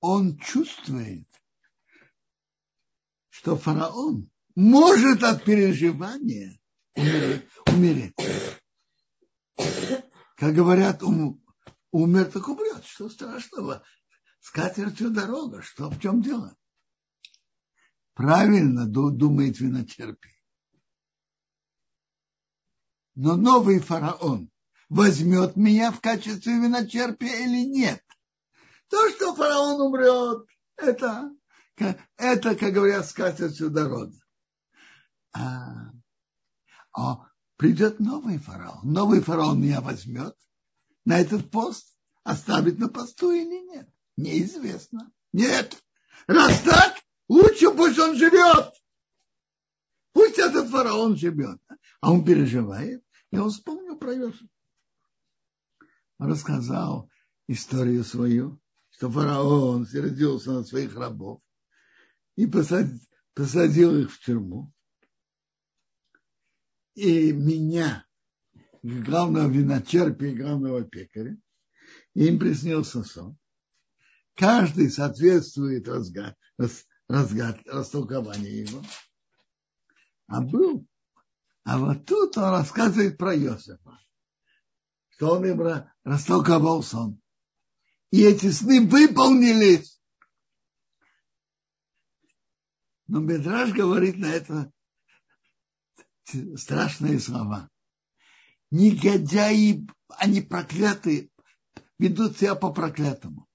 Он 0.00 0.38
чувствует, 0.38 1.28
что 3.28 3.56
фараон 3.56 4.30
может 4.54 5.22
от 5.22 5.44
переживания 5.44 6.58
умереть. 6.94 8.14
Как 10.36 10.54
говорят, 10.54 11.02
ум, 11.02 11.44
умер, 11.90 12.26
так 12.26 12.48
умрет. 12.48 12.84
Что 12.84 13.10
страшного? 13.10 13.84
С 14.40 14.50
катертью 14.50 15.10
дорога. 15.10 15.62
Что, 15.62 15.90
в 15.90 16.00
чем 16.00 16.22
дело? 16.22 16.56
Правильно 18.18 18.84
думает 18.84 19.60
виночерпий. 19.60 20.34
Но 23.14 23.36
новый 23.36 23.78
фараон 23.78 24.50
возьмет 24.88 25.54
меня 25.54 25.92
в 25.92 26.00
качестве 26.00 26.54
виночерпия 26.54 27.44
или 27.44 27.64
нет? 27.64 28.04
То, 28.88 29.08
что 29.10 29.36
фараон 29.36 29.80
умрет, 29.80 30.48
это, 30.74 31.30
это 32.16 32.56
как 32.56 32.72
говорят, 32.72 33.06
с 33.06 33.12
катертью 33.12 33.70
дорога. 33.70 34.18
А, 35.32 35.92
а 36.92 37.30
придет 37.56 38.00
новый 38.00 38.38
фараон. 38.38 38.80
Новый 38.82 39.20
фараон 39.20 39.60
меня 39.60 39.80
возьмет 39.80 40.36
на 41.04 41.20
этот 41.20 41.52
пост, 41.52 41.96
оставит 42.24 42.80
на 42.80 42.88
посту 42.88 43.30
или 43.30 43.64
нет. 43.72 43.88
Неизвестно. 44.16 45.08
Нет. 45.32 45.80
Раз 46.26 46.62
так, 46.62 46.96
лучше 47.28 47.70
пусть 47.70 47.98
он 47.98 48.16
живет. 48.16 48.74
Пусть 50.12 50.38
этот 50.38 50.68
фараон 50.68 51.16
живет. 51.16 51.60
А 52.00 52.12
он 52.12 52.24
переживает, 52.24 53.04
и 53.30 53.38
он 53.38 53.50
вспомнил 53.50 53.96
про 53.98 54.14
Иосифа. 54.14 54.48
Рассказал 56.18 57.10
историю 57.46 58.04
свою, 58.04 58.60
что 58.90 59.10
фараон 59.10 59.86
сердился 59.86 60.52
на 60.52 60.64
своих 60.64 60.96
рабов 60.96 61.40
и 62.36 62.46
посадил, 62.46 62.98
посадил 63.34 63.96
их 63.96 64.12
в 64.12 64.24
тюрьму. 64.24 64.72
И 66.94 67.32
меня, 67.32 68.04
главного 68.82 69.48
виночерпия 69.48 70.30
и 70.30 70.34
главного 70.34 70.82
пекаря, 70.82 71.36
им 72.14 72.38
приснился 72.40 73.04
сон. 73.04 73.38
Каждый 74.34 74.90
соответствует 74.90 75.86
разгад, 75.88 76.36
разгад, 77.08 77.60
растолкованию 77.66 78.68
его. 78.68 78.82
А 80.26 80.40
был, 80.40 80.86
а 81.64 81.78
вот 81.78 82.06
тут 82.06 82.36
он 82.36 82.50
рассказывает 82.50 83.18
про 83.18 83.34
Иосифа, 83.34 83.98
что 85.08 85.36
он 85.36 85.46
им 85.46 85.60
растолковал 86.04 86.82
сон. 86.82 87.20
И 88.10 88.22
эти 88.22 88.50
сны 88.50 88.86
выполнились. 88.86 90.00
Но 93.06 93.20
Медраж 93.20 93.72
говорит 93.72 94.16
на 94.16 94.26
это 94.26 94.72
страшные 96.56 97.18
слова. 97.18 97.70
Негодяи, 98.70 99.86
они 100.08 100.42
проклятые, 100.42 101.30
ведут 101.98 102.36
себя 102.36 102.54
по 102.54 102.70
проклятому. 102.70 103.46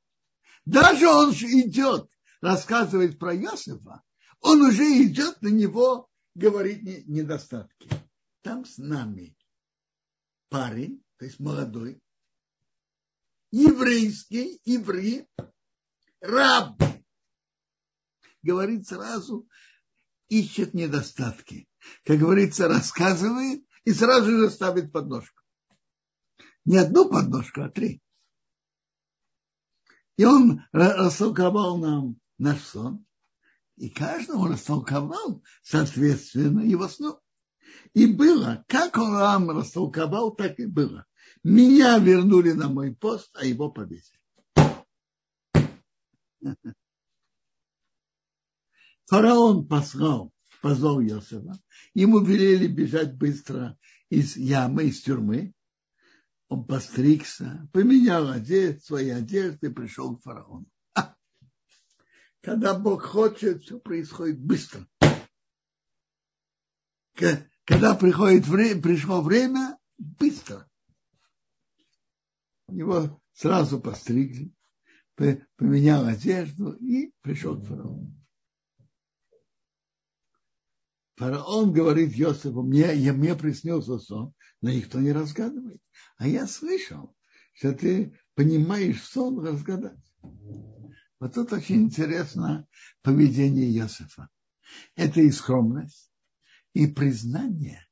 Даже 0.65 1.07
он 1.07 1.31
идет, 1.31 2.09
рассказывает 2.43 3.17
про 3.17 3.33
Иосифа, 3.35 4.03
он 4.41 4.61
уже 4.61 4.83
идет 5.01 5.41
на 5.41 5.47
него 5.47 6.09
говорить 6.35 7.07
недостатки. 7.07 7.89
Там 8.41 8.65
с 8.65 8.77
нами 8.77 9.37
парень, 10.49 11.01
то 11.17 11.25
есть 11.25 11.39
молодой, 11.39 12.01
еврейский, 13.51 14.59
еврей, 14.65 15.25
раб, 16.19 16.81
говорит 18.41 18.87
сразу, 18.87 19.47
ищет 20.27 20.73
недостатки. 20.73 21.69
Как 22.03 22.19
говорится, 22.19 22.67
рассказывает 22.67 23.65
и 23.85 23.93
сразу 23.93 24.31
же 24.31 24.49
ставит 24.49 24.91
подножку. 24.91 25.41
Не 26.65 26.77
одну 26.77 27.09
подножку, 27.09 27.61
а 27.61 27.69
три. 27.69 28.01
И 30.17 30.25
он 30.25 30.61
растолковал 30.73 31.77
нам 31.77 32.19
наш 32.43 32.61
сон. 32.61 33.05
И 33.75 33.89
каждому 33.89 34.45
растолковал, 34.45 35.41
соответственно, 35.63 36.59
его 36.59 36.87
сну. 36.87 37.19
И 37.93 38.05
было, 38.05 38.63
как 38.67 38.97
он 38.97 39.13
нам 39.13 39.49
растолковал, 39.49 40.35
так 40.35 40.59
и 40.59 40.67
было. 40.67 41.07
Меня 41.43 41.97
вернули 41.97 42.51
на 42.51 42.69
мой 42.69 42.95
пост, 42.95 43.31
а 43.35 43.45
его 43.45 43.71
повесили. 43.71 44.19
Фараон 49.07 49.67
послал, 49.67 50.31
позвал 50.61 51.01
Иосифа. 51.01 51.59
Ему 51.93 52.19
велели 52.19 52.67
бежать 52.67 53.15
быстро 53.15 53.77
из 54.09 54.37
ямы, 54.37 54.85
из 54.85 55.01
тюрьмы. 55.01 55.53
Он 56.47 56.65
постригся, 56.65 57.67
поменял 57.73 58.29
одежду, 58.29 58.81
свои 58.81 59.09
одежды, 59.09 59.71
пришел 59.71 60.15
к 60.15 60.21
фараону. 60.21 60.67
Когда 62.43 62.77
Бог 62.77 63.03
хочет, 63.03 63.63
все 63.63 63.79
происходит 63.79 64.37
быстро. 64.37 64.85
Когда 67.63 67.95
приходит 67.95 68.45
время, 68.47 68.81
пришло 68.81 69.21
время, 69.21 69.79
быстро. 69.97 70.69
Его 72.67 73.21
сразу 73.31 73.79
постригли, 73.79 74.53
поменял 75.15 76.05
одежду 76.05 76.73
и 76.73 77.13
пришел 77.21 77.61
к 77.61 77.65
фараону. 77.65 78.13
Фараон 81.15 81.71
говорит 81.71 82.13
Йосифу, 82.13 82.63
мне, 82.63 82.93
я, 82.95 83.13
мне 83.13 83.35
приснился 83.35 83.99
сон, 83.99 84.33
но 84.59 84.69
никто 84.69 84.99
не 84.99 85.13
разгадывает. 85.13 85.81
А 86.17 86.27
я 86.27 86.45
слышал, 86.47 87.15
что 87.53 87.71
ты 87.73 88.19
понимаешь 88.33 89.01
сон 89.01 89.39
разгадать. 89.39 89.99
Вот 91.23 91.35
тут 91.35 91.53
очень 91.53 91.83
интересно 91.83 92.67
поведение 93.01 93.71
Иосифа. 93.77 94.27
Это 94.97 95.21
и 95.21 95.31
скромность, 95.31 96.11
и 96.73 96.85
признание, 96.85 97.87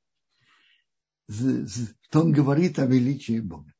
что 1.29 2.19
он 2.19 2.33
говорит 2.33 2.77
о 2.77 2.87
величии 2.87 3.39
Бога. 3.39 3.73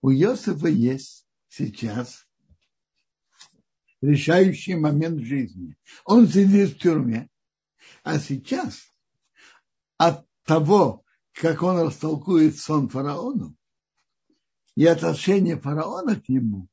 У 0.00 0.12
Иосифа 0.12 0.68
есть 0.68 1.26
сейчас 1.48 2.24
решающий 4.00 4.76
момент 4.76 5.24
жизни. 5.24 5.76
Он 6.04 6.28
сидит 6.28 6.76
в 6.76 6.78
тюрьме, 6.78 7.28
а 8.04 8.20
сейчас 8.20 8.94
от 9.96 10.24
того, 10.44 11.04
как 11.32 11.64
он 11.64 11.80
растолкует 11.80 12.56
сон 12.56 12.90
фараону 12.90 13.56
и 14.76 14.86
отношение 14.86 15.58
фараона 15.58 16.14
к 16.14 16.28
нему, 16.28 16.68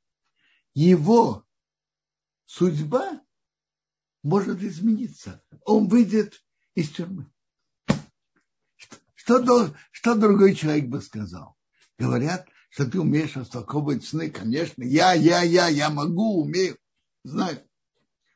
его 0.75 1.43
судьба 2.45 3.23
может 4.21 4.61
измениться. 4.61 5.43
Он 5.61 5.87
выйдет 5.87 6.43
из 6.75 6.91
тюрьмы. 6.91 7.31
Что, 9.15 9.73
что 9.91 10.15
другой 10.15 10.53
человек 10.53 10.85
бы 10.85 11.01
сказал? 11.01 11.57
Говорят, 11.97 12.47
что 12.69 12.85
ты 12.85 12.99
умеешь 12.99 13.35
растолковывать 13.35 14.05
сны. 14.05 14.29
Конечно, 14.29 14.83
я, 14.83 15.13
я, 15.13 15.41
я, 15.41 15.67
я 15.69 15.89
могу, 15.89 16.41
умею, 16.41 16.77
знаю. 17.23 17.67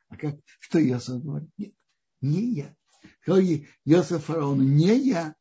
А 0.08 0.18
как, 0.18 0.40
что 0.60 0.80
я 0.80 1.00
говорит? 1.08 1.52
Нет, 1.58 1.74
не 2.22 2.54
я. 2.56 2.76
Сказал 3.22 3.42
Йосиф 3.86 4.26
фараону, 4.26 4.64
не 4.64 4.98
я. 4.98 5.36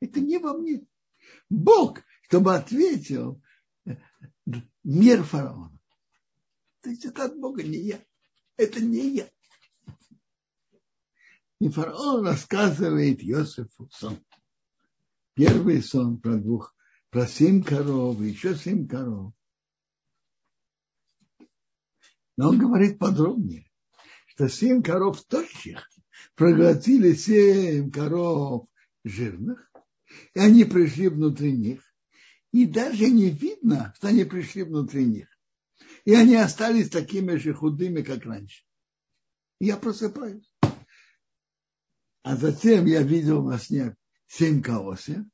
Это 0.00 0.20
не 0.20 0.38
во 0.38 0.52
мне. 0.52 0.86
Бог, 1.48 2.00
чтобы 2.22 2.54
ответил 2.54 3.42
мир 4.84 5.22
фараона. 5.24 5.78
То 6.82 6.90
есть 6.90 7.04
это 7.04 7.24
от 7.24 7.38
Бога, 7.38 7.62
не 7.62 7.78
я. 7.78 8.04
Это 8.56 8.80
не 8.80 9.16
я. 9.16 9.30
И 11.60 11.68
фараон 11.68 12.26
рассказывает 12.26 13.22
Иосифу 13.22 13.88
сон. 13.90 14.22
Первый 15.34 15.82
сон 15.82 16.20
про 16.20 16.36
двух, 16.36 16.76
про 17.10 17.26
семь 17.26 17.62
коров, 17.62 18.20
еще 18.20 18.54
семь 18.54 18.86
коров. 18.86 19.32
Но 22.36 22.50
он 22.50 22.58
говорит 22.58 22.98
подробнее, 22.98 23.70
что 24.26 24.48
семь 24.48 24.82
коров 24.82 25.24
тощих 25.24 25.88
проглотили 26.34 27.14
семь 27.14 27.90
коров 27.90 28.68
жирных, 29.04 29.72
и 30.34 30.40
они 30.40 30.64
пришли 30.64 31.08
внутри 31.08 31.52
них, 31.52 31.93
и 32.54 32.66
даже 32.66 33.10
не 33.10 33.30
видно, 33.30 33.92
что 33.96 34.06
они 34.08 34.22
пришли 34.22 34.62
внутри 34.62 35.04
них. 35.04 35.26
И 36.04 36.14
они 36.14 36.36
остались 36.36 36.88
такими 36.88 37.34
же 37.34 37.52
худыми, 37.52 38.00
как 38.00 38.24
раньше. 38.24 38.62
Я 39.58 39.76
просыпаюсь. 39.76 40.48
А 42.22 42.36
затем 42.36 42.86
я 42.86 43.02
видел 43.02 43.42
во 43.42 43.58
сне 43.58 43.96
семь 44.28 44.62
колосьев, 44.62 45.24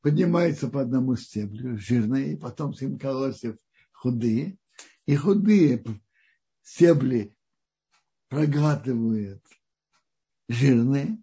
поднимается 0.00 0.66
по 0.66 0.80
одному 0.80 1.14
стеблю, 1.14 1.78
жирные, 1.78 2.36
потом 2.36 2.74
семь 2.74 2.98
колосьев 2.98 3.56
худые, 3.92 4.58
и 5.06 5.14
худые 5.14 5.84
стебли 6.62 7.36
проглатывают 8.26 9.44
жирные. 10.48 11.22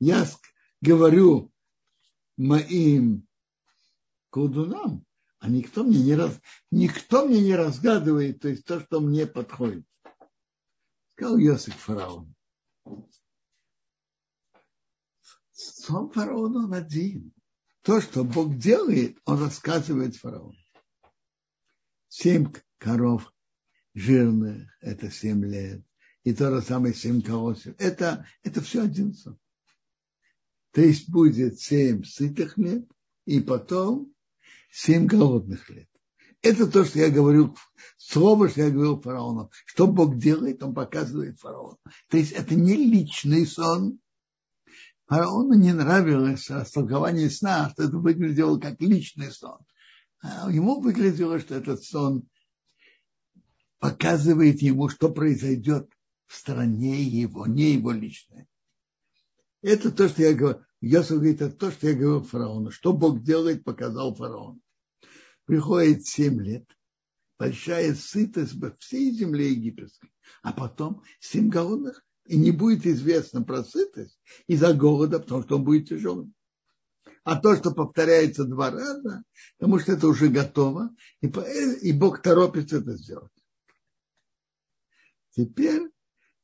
Я 0.00 0.26
говорю 0.80 1.52
моим 2.38 3.27
колдунам, 4.30 5.04
а 5.38 5.48
никто 5.48 5.84
мне 5.84 6.02
не, 6.02 6.14
раз, 6.14 6.40
никто 6.70 7.26
мне 7.26 7.40
не 7.40 7.54
разгадывает, 7.54 8.40
то 8.40 8.48
есть 8.48 8.64
то, 8.64 8.80
что 8.80 9.00
мне 9.00 9.26
подходит. 9.26 9.84
Сказал 11.12 11.38
Йосиф 11.38 11.74
фараон. 11.74 12.34
Сон 15.52 16.10
фараона 16.10 16.64
он 16.64 16.74
один. 16.74 17.32
То, 17.82 18.00
что 18.00 18.24
Бог 18.24 18.56
делает, 18.56 19.18
он 19.24 19.40
рассказывает 19.40 20.16
фараону. 20.16 20.54
Семь 22.08 22.52
коров 22.78 23.32
жирных– 23.94 24.68
это 24.80 25.10
семь 25.10 25.44
лет. 25.44 25.82
и 26.24 26.34
то 26.34 26.54
же 26.54 26.62
самое 26.62 26.94
семь 26.94 27.22
колосьев. 27.22 27.74
Это, 27.78 28.26
это 28.42 28.60
все 28.60 28.82
один 28.82 29.14
сон. 29.14 29.38
То 30.72 30.82
есть 30.82 31.08
будет 31.08 31.60
семь 31.60 32.04
сытых 32.04 32.58
лет, 32.58 32.86
и 33.24 33.40
потом 33.40 34.14
семь 34.70 35.06
голодных 35.06 35.68
лет. 35.70 35.88
Это 36.42 36.66
то, 36.66 36.84
что 36.84 37.00
я 37.00 37.10
говорю, 37.10 37.56
слово, 37.96 38.48
что 38.48 38.62
я 38.62 38.70
говорил 38.70 39.00
фараону. 39.00 39.50
Что 39.66 39.86
Бог 39.86 40.18
делает, 40.18 40.62
он 40.62 40.74
показывает 40.74 41.40
фараону. 41.40 41.78
То 42.08 42.16
есть 42.16 42.32
это 42.32 42.54
не 42.54 42.76
личный 42.76 43.46
сон. 43.46 43.98
Фараону 45.06 45.54
не 45.54 45.72
нравилось 45.72 46.48
растолкование 46.50 47.30
сна, 47.30 47.70
что 47.70 47.84
это 47.84 47.96
выглядело 47.96 48.58
как 48.58 48.80
личный 48.80 49.32
сон. 49.32 49.58
А 50.20 50.50
ему 50.50 50.80
выглядело, 50.80 51.38
что 51.40 51.54
этот 51.54 51.82
сон 51.82 52.28
показывает 53.78 54.60
ему, 54.62 54.88
что 54.88 55.10
произойдет 55.10 55.90
в 56.26 56.36
стране 56.36 57.02
его, 57.02 57.46
не 57.46 57.72
его 57.72 57.90
личное. 57.92 58.46
Это 59.62 59.90
то, 59.90 60.08
что 60.08 60.22
я 60.22 60.34
говорю. 60.34 60.60
Йосиф 60.80 61.16
говорит, 61.16 61.42
это 61.42 61.56
то, 61.56 61.70
что 61.70 61.88
я 61.88 61.94
говорил 61.94 62.22
фараону. 62.22 62.70
Что 62.70 62.92
Бог 62.92 63.22
делает, 63.22 63.64
показал 63.64 64.14
фараону. 64.14 64.60
Приходит 65.44 66.06
семь 66.06 66.40
лет, 66.40 66.66
большая 67.38 67.94
сытость 67.94 68.54
во 68.54 68.76
всей 68.78 69.12
земле 69.12 69.50
египетской, 69.50 70.10
а 70.42 70.52
потом 70.52 71.02
семь 71.20 71.48
голодных, 71.48 72.04
и 72.26 72.36
не 72.36 72.50
будет 72.50 72.86
известно 72.86 73.42
про 73.42 73.64
сытость 73.64 74.20
из-за 74.46 74.74
голода, 74.74 75.18
потому 75.18 75.42
что 75.42 75.56
он 75.56 75.64
будет 75.64 75.88
тяжелым. 75.88 76.34
А 77.24 77.36
то, 77.36 77.56
что 77.56 77.72
повторяется 77.72 78.44
два 78.44 78.70
раза, 78.70 79.24
потому 79.58 79.78
что 79.80 79.92
это 79.92 80.06
уже 80.06 80.28
готово, 80.28 80.94
и, 81.20 81.26
и 81.26 81.92
Бог 81.92 82.22
торопится 82.22 82.78
это 82.78 82.96
сделать. 82.96 83.32
Теперь 85.30 85.90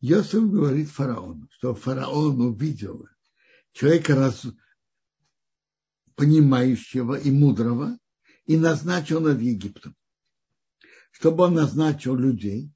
Йосиф 0.00 0.50
говорит 0.50 0.88
фараону, 0.88 1.48
что 1.52 1.74
фараон 1.74 2.40
увидел 2.40 3.06
человека 3.74 4.14
раз, 4.14 4.46
понимающего 6.14 7.16
и 7.16 7.30
мудрого, 7.30 7.98
и 8.46 8.56
назначил 8.56 9.20
над 9.20 9.40
Египтом. 9.40 9.94
Чтобы 11.10 11.44
он 11.44 11.54
назначил 11.54 12.16
людей, 12.16 12.72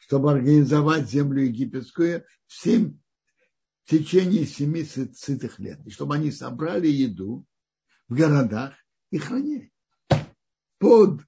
чтобы 0.00 0.32
организовать 0.32 1.08
землю 1.08 1.42
египетскую 1.42 2.24
в, 2.46 2.52
семь, 2.52 2.98
в 3.84 3.90
течение 3.90 4.46
семи 4.46 4.84
сытых 4.84 5.58
лет. 5.58 5.80
И 5.86 5.90
чтобы 5.90 6.14
они 6.14 6.30
собрали 6.30 6.86
еду 6.86 7.46
в 8.08 8.14
городах 8.14 8.74
и 9.10 9.18
хранили 9.18 9.72
под 10.78 11.20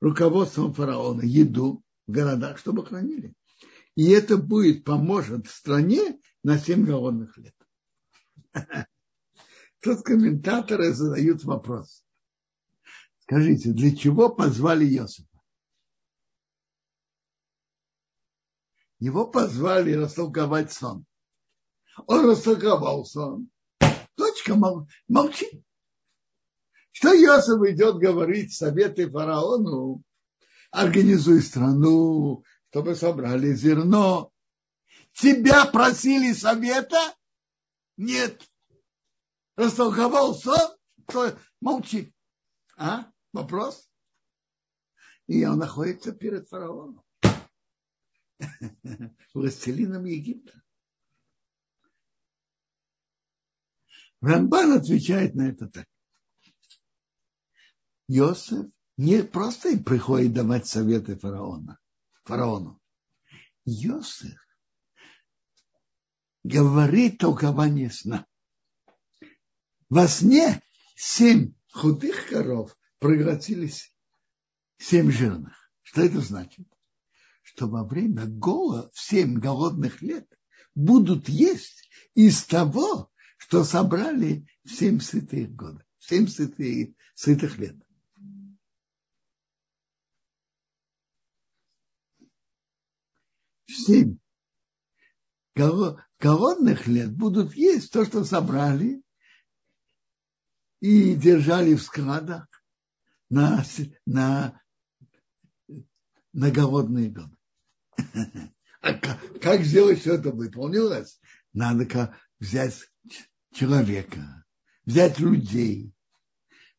руководством 0.00 0.72
фараона 0.72 1.22
еду 1.22 1.82
в 2.06 2.12
городах, 2.12 2.58
чтобы 2.58 2.84
хранили. 2.84 3.34
И 3.96 4.10
это 4.10 4.36
будет, 4.36 4.84
поможет 4.84 5.46
стране 5.46 6.18
на 6.42 6.58
семь 6.58 6.84
голодных 6.84 7.36
лет. 7.38 7.54
Тут 9.80 10.02
комментаторы 10.02 10.92
задают 10.92 11.44
вопрос. 11.44 12.04
Скажите, 13.20 13.72
для 13.72 13.94
чего 13.96 14.28
позвали 14.28 14.86
Иосифа? 14.86 15.28
Его 18.98 19.26
позвали 19.26 19.92
растолковать 19.92 20.72
сон. 20.72 21.04
Он 22.06 22.30
растолковал 22.30 23.04
сон. 23.04 23.50
Дочка, 24.16 24.54
мол, 24.54 24.88
молчи. 25.08 25.64
Что 26.92 27.08
Иосиф 27.08 27.60
идет 27.70 27.96
говорить 27.96 28.54
советы 28.54 29.10
фараону, 29.10 30.02
организуй 30.70 31.42
страну, 31.42 32.44
чтобы 32.70 32.94
собрали 32.94 33.52
зерно. 33.52 34.32
Тебя 35.12 35.66
просили 35.66 36.32
совета? 36.32 37.14
Нет. 37.96 38.42
Растолковал 39.56 40.34
сон? 40.34 40.76
То 41.06 41.38
молчи. 41.60 42.14
А? 42.76 43.10
Вопрос? 43.32 43.88
И 45.26 45.44
он 45.44 45.58
находится 45.58 46.12
перед 46.12 46.48
фараоном. 46.48 47.02
Властелином 49.34 50.04
Египта. 50.04 50.60
Рамбан 54.20 54.72
отвечает 54.72 55.34
на 55.34 55.50
это 55.50 55.68
так. 55.68 55.86
Йосеф 58.08 58.66
не 58.96 59.22
просто 59.22 59.78
приходит 59.78 60.32
давать 60.32 60.66
советы 60.66 61.16
фараона 61.16 61.78
фараону. 62.24 62.80
Йосиф 63.64 64.43
говорит 66.44 67.18
толкование 67.18 67.90
сна. 67.90 68.26
Во 69.88 70.06
сне 70.06 70.62
семь 70.94 71.54
худых 71.72 72.28
коров 72.28 72.76
превратились 72.98 73.92
в 74.76 74.84
семь 74.84 75.10
жирных. 75.10 75.70
Что 75.82 76.02
это 76.02 76.20
значит? 76.20 76.66
Что 77.42 77.66
во 77.68 77.84
время 77.84 78.26
голода, 78.26 78.90
в 78.92 79.00
семь 79.00 79.34
голодных 79.34 80.02
лет, 80.02 80.28
будут 80.74 81.28
есть 81.28 81.88
из 82.14 82.44
того, 82.44 83.10
что 83.36 83.64
собрали 83.64 84.46
в 84.64 84.70
семь 84.70 85.00
сытых 85.00 85.54
года, 85.54 85.84
в 85.98 86.08
семь 86.08 86.26
сытых, 86.26 86.94
сытых 87.14 87.58
лет. 87.58 87.76
семь 93.66 94.18
голодных 96.24 96.86
лет 96.86 97.14
будут 97.14 97.54
есть 97.54 97.92
то, 97.92 98.06
что 98.06 98.24
собрали 98.24 99.02
и 100.80 101.14
держали 101.14 101.74
в 101.74 101.82
складах 101.82 102.46
на, 103.28 103.62
на, 104.06 104.58
на 106.32 106.50
голодные 106.50 107.10
годы. 107.10 107.36
А 108.80 108.92
как 109.40 109.62
сделать, 109.62 110.00
что 110.00 110.12
это 110.12 110.30
выполнилось? 110.30 111.18
Надо 111.54 112.14
взять 112.38 112.74
человека, 113.54 114.44
взять 114.84 115.18
людей, 115.18 115.90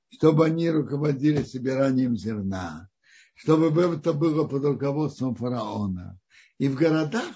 чтобы 0.09 0.45
они 0.45 0.69
руководили 0.69 1.41
собиранием 1.41 2.15
зерна, 2.15 2.87
чтобы 3.33 3.81
это 3.81 4.13
было 4.13 4.47
под 4.47 4.65
руководством 4.65 5.35
фараона, 5.35 6.19
и 6.59 6.67
в 6.67 6.75
городах, 6.75 7.33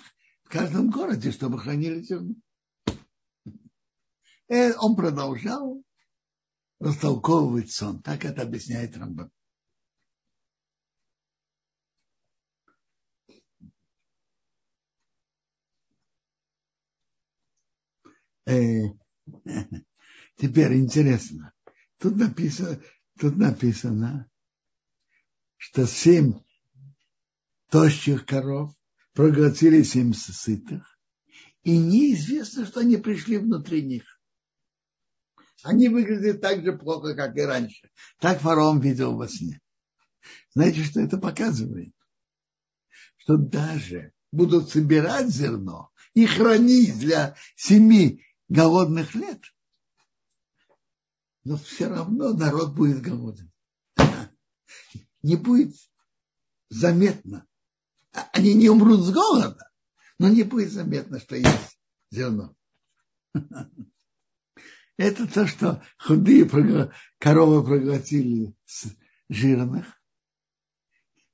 каждом 0.49 0.89
городе, 0.89 1.31
чтобы 1.31 1.59
хранили 1.59 2.01
зерно. 2.01 2.35
И 4.47 4.53
э, 4.53 4.73
он 4.77 4.95
продолжал 4.95 5.83
растолковывать 6.79 7.71
сон. 7.71 8.01
Так 8.01 8.25
это 8.25 8.41
объясняет 8.41 8.97
Рамбан. 8.97 9.31
Э, 18.47 18.87
теперь 20.37 20.77
интересно. 20.77 21.53
Тут 21.99 22.15
написано, 22.15 22.81
тут 23.19 23.37
написано, 23.37 24.27
что 25.57 25.85
семь 25.85 26.41
тощих 27.69 28.25
коров 28.25 28.73
проглотили 29.19 29.83
семь 29.83 30.13
сытых, 30.13 30.97
и 31.63 31.77
неизвестно, 31.77 32.65
что 32.65 32.79
они 32.79 32.95
пришли 32.95 33.37
внутри 33.37 33.81
них. 33.81 34.05
Они 35.61 35.89
выглядят 35.89 36.39
так 36.39 36.63
же 36.63 36.71
плохо, 36.71 37.13
как 37.15 37.35
и 37.35 37.41
раньше. 37.41 37.91
Так 38.19 38.39
фараон 38.39 38.79
видел 38.79 39.17
во 39.17 39.27
сне. 39.27 39.59
Знаете, 40.53 40.85
что 40.85 41.01
это 41.01 41.17
показывает? 41.17 41.93
Что 43.17 43.35
даже 43.35 44.13
будут 44.31 44.69
собирать 44.69 45.27
зерно 45.27 45.91
и 46.13 46.25
хранить 46.25 46.97
для 46.97 47.35
семи 47.57 48.23
голодных 48.47 49.15
лет, 49.15 49.41
но 51.43 51.57
все 51.57 51.89
равно 51.89 52.31
народ 52.31 52.73
будет 52.73 53.01
голоден. 53.01 53.51
Не 55.23 55.35
будет 55.35 55.75
заметно, 56.69 57.48
они 58.33 58.53
не 58.53 58.69
умрут 58.69 59.01
с 59.01 59.11
голода, 59.11 59.69
но 60.17 60.29
не 60.29 60.43
будет 60.43 60.71
заметно, 60.71 61.19
что 61.19 61.35
есть 61.35 61.79
зерно. 62.11 62.55
Это 64.97 65.27
то, 65.27 65.47
что 65.47 65.83
худые 65.97 66.49
коровы 67.19 67.63
проглотили 67.63 68.53
с 68.65 68.87
жирных, 69.29 69.99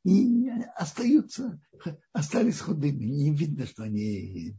и 0.05 0.49
остаются, 0.75 1.59
остались 2.13 2.59
худыми. 2.59 3.05
Не 3.05 3.36
видно, 3.36 3.65
что 3.65 3.83
они 3.83 4.55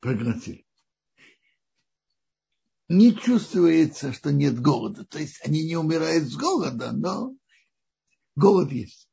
проглотили. 0.00 0.66
Не 2.88 3.14
чувствуется, 3.14 4.12
что 4.12 4.32
нет 4.32 4.60
голода. 4.60 5.04
То 5.04 5.20
есть 5.20 5.40
они 5.46 5.64
не 5.64 5.76
умирают 5.76 6.24
с 6.28 6.34
голода, 6.34 6.90
но 6.90 7.36
голод 8.34 8.72
есть. 8.72 9.07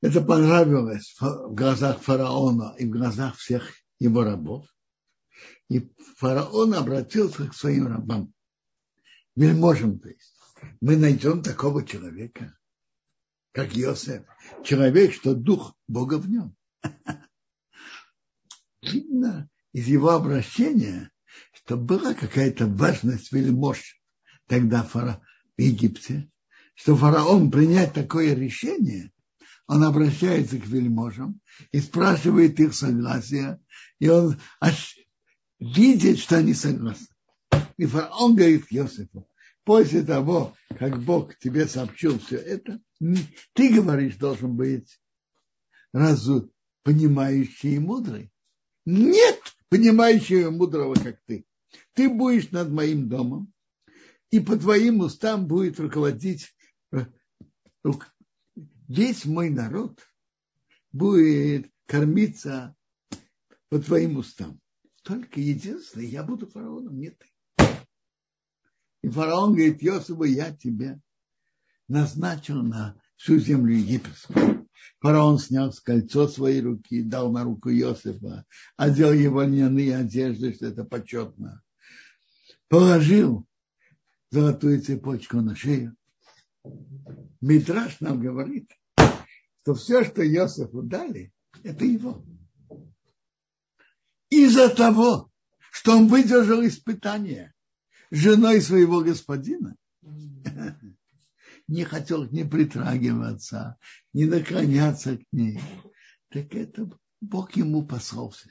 Это 0.00 0.20
понравилось 0.20 1.16
в 1.20 1.54
глазах 1.54 2.00
фараона 2.00 2.74
и 2.78 2.86
в 2.86 2.90
глазах 2.90 3.36
всех 3.36 3.74
его 3.98 4.22
рабов. 4.22 4.66
И 5.68 5.92
фараон 6.16 6.74
обратился 6.74 7.48
к 7.48 7.54
своим 7.54 7.88
рабам, 7.88 8.32
вельможам, 9.34 9.98
то 9.98 10.08
есть. 10.08 10.34
Мы 10.80 10.96
найдем 10.96 11.42
такого 11.42 11.84
человека, 11.84 12.56
как 13.52 13.76
Иосиф. 13.76 14.24
Человек, 14.64 15.12
что 15.12 15.34
дух 15.34 15.74
Бога 15.86 16.18
в 16.18 16.28
нем. 16.28 16.56
Видно 18.82 19.48
из 19.72 19.86
его 19.86 20.10
обращения, 20.10 21.10
что 21.52 21.76
была 21.76 22.14
какая-то 22.14 22.66
важность 22.66 23.32
вельмож 23.32 24.00
тогда 24.46 24.82
в 24.82 25.20
Египте, 25.56 26.30
что 26.74 26.96
фараон 26.96 27.50
принять 27.50 27.92
такое 27.92 28.34
решение, 28.34 29.12
он 29.68 29.84
обращается 29.84 30.58
к 30.58 30.66
вельможам 30.66 31.40
и 31.72 31.80
спрашивает 31.80 32.58
их 32.58 32.74
согласия, 32.74 33.60
и 34.00 34.08
он 34.08 34.40
видит, 35.60 36.18
что 36.18 36.38
они 36.38 36.54
согласны. 36.54 37.06
И 37.76 37.84
фараон 37.84 38.34
говорит 38.34 38.64
Иосифу, 38.70 39.28
после 39.64 40.02
того, 40.02 40.56
как 40.78 41.00
Бог 41.04 41.38
тебе 41.38 41.68
сообщил 41.68 42.18
все 42.18 42.36
это, 42.36 42.80
ты 43.52 43.74
говоришь, 43.74 44.16
должен 44.16 44.56
быть 44.56 44.98
разу 45.92 46.50
понимающий 46.82 47.76
и 47.76 47.78
мудрый. 47.78 48.32
Нет 48.86 49.38
понимающего 49.68 50.48
и 50.48 50.50
мудрого, 50.50 50.94
как 50.94 51.20
ты. 51.26 51.44
Ты 51.92 52.08
будешь 52.08 52.50
над 52.50 52.70
моим 52.70 53.08
домом, 53.08 53.52
и 54.30 54.40
по 54.40 54.56
твоим 54.56 55.00
устам 55.00 55.46
будет 55.46 55.78
руководить 55.78 56.54
э, 56.92 57.04
весь 58.88 59.24
мой 59.24 59.50
народ 59.50 60.00
будет 60.92 61.70
кормиться 61.86 62.74
по 63.68 63.78
твоим 63.78 64.16
устам. 64.16 64.60
Только 65.02 65.40
единственное, 65.40 66.06
я 66.06 66.22
буду 66.22 66.46
фараоном, 66.46 66.98
не 66.98 67.10
ты. 67.10 67.26
И 69.02 69.08
фараон 69.08 69.52
говорит, 69.52 69.80
Йосифу, 69.82 70.24
я 70.24 70.52
тебя 70.54 71.00
назначил 71.86 72.62
на 72.62 73.00
всю 73.16 73.38
землю 73.38 73.74
египетскую. 73.74 74.68
Фараон 75.00 75.38
снял 75.38 75.72
с 75.72 75.80
кольцо 75.80 76.26
своей 76.26 76.60
руки, 76.60 77.02
дал 77.02 77.30
на 77.30 77.44
руку 77.44 77.70
Иосифа, 77.70 78.44
одел 78.76 79.12
его 79.12 79.42
льняные 79.42 79.96
одежды, 79.96 80.52
что 80.52 80.66
это 80.66 80.84
почетно. 80.84 81.62
Положил 82.68 83.46
золотую 84.30 84.80
цепочку 84.82 85.40
на 85.40 85.54
шею. 85.54 85.96
Митраш 87.40 88.00
нам 88.00 88.20
говорит, 88.20 88.70
что 89.62 89.74
все, 89.74 90.04
что 90.04 90.26
Иосифу 90.26 90.82
дали, 90.82 91.32
это 91.62 91.84
его. 91.84 92.24
Из-за 94.30 94.68
того, 94.68 95.30
что 95.70 95.96
он 95.96 96.08
выдержал 96.08 96.64
испытание 96.66 97.54
женой 98.10 98.60
своего 98.60 99.00
господина, 99.00 99.76
не 101.66 101.84
хотел 101.84 102.26
к 102.26 102.32
ней 102.32 102.44
притрагиваться, 102.44 103.76
не 104.12 104.24
наклоняться 104.24 105.18
к 105.18 105.22
ней. 105.32 105.60
Так 106.30 106.54
это 106.54 106.90
Бог 107.20 107.56
ему 107.56 107.86
послался. 107.86 108.48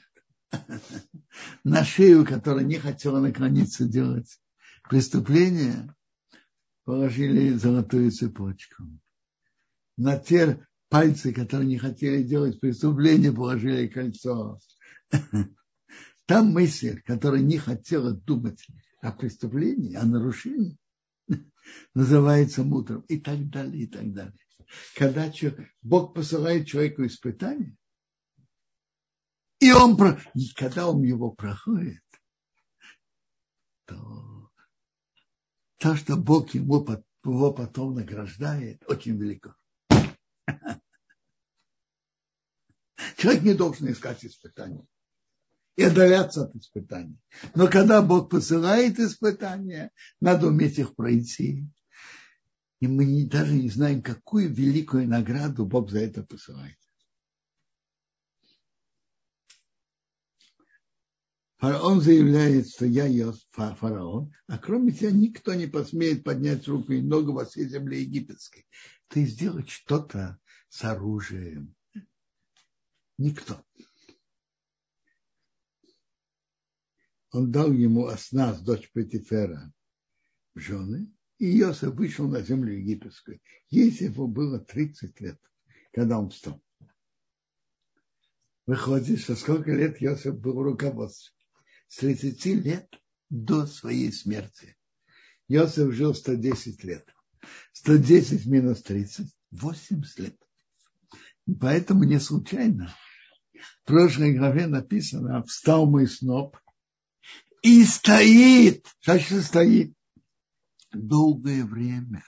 На 1.64 1.84
шею, 1.84 2.24
которая 2.24 2.64
не 2.64 2.76
хотела 2.78 3.20
наклониться 3.20 3.84
делать 3.84 4.40
преступление, 4.88 5.94
положили 6.88 7.50
золотую 7.50 8.10
цепочку. 8.10 8.82
На 9.98 10.18
те 10.18 10.66
пальцы, 10.88 11.34
которые 11.34 11.68
не 11.68 11.76
хотели 11.76 12.22
делать 12.22 12.60
преступление, 12.60 13.30
положили 13.30 13.88
кольцо. 13.88 14.58
Там 16.24 16.46
мысль, 16.52 17.02
которая 17.02 17.42
не 17.42 17.58
хотела 17.58 18.12
думать 18.14 18.66
о 19.02 19.12
преступлении, 19.12 19.96
о 19.96 20.06
нарушении, 20.06 20.78
называется 21.92 22.64
мудрым 22.64 23.02
и 23.02 23.20
так 23.20 23.50
далее, 23.50 23.82
и 23.82 23.86
так 23.86 24.10
далее. 24.14 24.40
Когда 24.96 25.30
Бог 25.82 26.14
посылает 26.14 26.68
человеку 26.68 27.04
испытание, 27.04 27.76
и 29.60 29.72
он, 29.72 29.94
и 30.34 30.54
когда 30.54 30.88
он 30.88 31.02
его 31.02 31.32
проходит, 31.32 32.00
то 33.84 34.37
то, 35.78 35.96
что 35.96 36.16
Бог 36.16 36.54
ему, 36.54 36.86
его 37.24 37.52
потом 37.52 37.94
награждает, 37.94 38.82
очень 38.86 39.16
велико. 39.16 39.54
Человек 43.16 43.42
не 43.42 43.54
должен 43.54 43.90
искать 43.90 44.24
испытания 44.24 44.86
и 45.76 45.84
отдаляться 45.84 46.44
от 46.44 46.56
испытаний. 46.56 47.18
Но 47.54 47.68
когда 47.68 48.02
Бог 48.02 48.30
посылает 48.30 48.98
испытания, 48.98 49.92
надо 50.20 50.48
уметь 50.48 50.78
их 50.78 50.96
пройти. 50.96 51.68
И 52.80 52.88
мы 52.88 53.26
даже 53.26 53.54
не 53.54 53.70
знаем, 53.70 54.02
какую 54.02 54.52
великую 54.52 55.08
награду 55.08 55.66
Бог 55.66 55.90
за 55.90 56.00
это 56.00 56.24
посылает. 56.24 56.76
Фараон 61.58 62.00
заявляет, 62.00 62.68
что 62.68 62.86
я 62.86 63.32
фараон, 63.52 64.32
а 64.46 64.58
кроме 64.58 64.92
тебя 64.92 65.10
никто 65.10 65.54
не 65.54 65.66
посмеет 65.66 66.24
поднять 66.24 66.66
руку 66.68 66.92
и 66.92 67.02
ногу 67.02 67.32
во 67.32 67.44
всей 67.44 67.68
земле 67.68 68.02
египетской. 68.02 68.66
Ты 69.08 69.26
сделать 69.26 69.68
что-то 69.68 70.38
с 70.68 70.84
оружием. 70.84 71.74
Никто. 73.16 73.64
он 77.32 77.50
дал 77.50 77.72
ему 77.72 78.06
Аснас, 78.06 78.60
дочь 78.60 78.90
Петифера, 78.92 79.72
жены, 80.54 81.12
и 81.38 81.60
Иосиф 81.60 81.94
вышел 81.94 82.28
на 82.28 82.40
землю 82.40 82.76
египетскую. 82.76 83.40
Есифу 83.70 84.26
было 84.26 84.58
30 84.58 85.20
лет, 85.20 85.38
когда 85.92 86.18
он 86.18 86.30
встал. 86.30 86.60
Выходит, 88.66 89.20
что 89.20 89.36
сколько 89.36 89.72
лет 89.72 90.02
Иосиф 90.02 90.38
был 90.38 90.54
в 90.54 90.62
руководстве? 90.62 91.37
С 91.88 91.96
30 91.96 92.44
лет 92.64 92.88
до 93.30 93.66
своей 93.66 94.12
смерти. 94.12 94.76
Иосиф 95.48 95.92
жил 95.92 96.14
110 96.14 96.84
лет. 96.84 97.08
110 97.72 98.46
минус 98.46 98.82
30– 98.82 99.26
80 99.50 100.18
лет. 100.18 100.36
И 101.46 101.54
поэтому 101.54 102.04
не 102.04 102.20
случайно 102.20 102.94
в 103.82 103.86
прошлой 103.86 104.36
главе 104.36 104.66
написано 104.66 105.42
«Встал 105.44 105.88
мой 105.90 106.06
сноп, 106.06 106.56
и 107.62 107.84
стоит, 107.84 108.86
значит 109.02 109.42
стоит 109.42 109.94
долгое 110.92 111.64
время. 111.64 112.24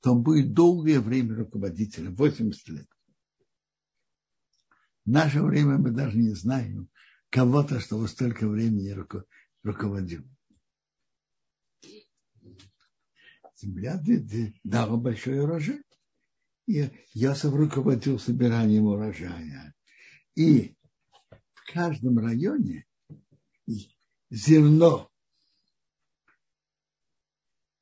То 0.00 0.12
он 0.12 0.22
будет 0.22 0.54
долгое 0.54 1.00
время 1.00 1.36
руководителем, 1.36 2.14
80 2.14 2.68
лет. 2.68 2.88
В 5.04 5.10
наше 5.10 5.42
время 5.42 5.76
мы 5.76 5.90
даже 5.90 6.16
не 6.16 6.30
знаем 6.30 6.88
кого-то, 7.30 7.80
что 7.80 8.06
столько 8.06 8.48
времени 8.48 8.94
руководил. 9.62 10.24
Земля 13.56 14.02
дала 14.64 14.96
большой 14.96 15.40
урожай. 15.40 15.82
И 16.66 16.90
Ясов 17.12 17.54
руководил 17.54 18.18
собиранием 18.18 18.84
урожая. 18.84 19.74
И 20.34 20.76
в 21.54 21.72
каждом 21.72 22.18
районе 22.18 22.86
зерно 24.30 25.10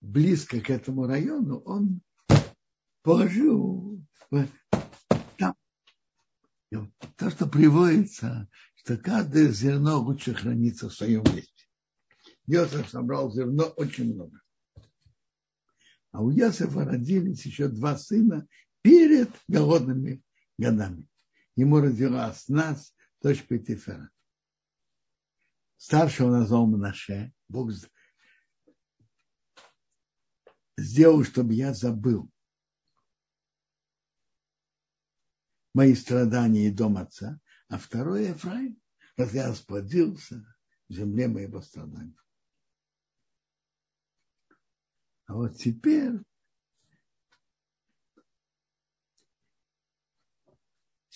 близко 0.01 0.61
к 0.61 0.71
этому 0.71 1.07
району, 1.07 1.59
он 1.61 2.01
положил 3.03 4.03
там. 5.37 5.55
То, 7.17 7.31
что 7.31 7.47
приводится, 7.47 8.49
что 8.89 8.97
каждое 8.97 9.51
зерно 9.51 10.01
лучше 10.01 10.32
хранится 10.32 10.89
в 10.89 10.95
своем 10.95 11.22
месте. 11.24 11.66
Йосиф 12.47 12.89
собрал 12.89 13.30
зерно 13.30 13.64
очень 13.64 14.14
много. 14.14 14.41
А 16.11 16.22
у 16.22 16.30
Йосифа 16.30 16.86
родились 16.86 17.45
еще 17.45 17.68
два 17.68 17.99
сына 17.99 18.49
перед 18.80 19.30
голодными 19.47 20.22
годами. 20.57 21.07
Ему 21.55 21.80
родилась 21.80 22.49
нас, 22.49 22.95
дочь 23.20 23.47
Петифера 23.47 24.11
старшего 25.76 26.30
назвал 26.30 26.66
Манаше, 26.66 27.34
Бог 27.47 27.70
сделал, 30.78 31.24
чтобы 31.24 31.53
я 31.53 31.74
забыл 31.74 32.30
мои 35.74 35.95
страдания 35.95 36.68
и 36.68 36.70
дом 36.70 36.97
отца, 36.97 37.39
а 37.69 37.79
второй 37.79 38.29
Ефраим, 38.29 38.81
раз 39.16 39.33
я 39.33 39.49
расплодился 39.49 40.45
в 40.89 40.93
земле 40.93 41.29
моего 41.29 41.61
страдания. 41.61 42.16
А 45.27 45.35
вот 45.35 45.57
теперь 45.57 46.21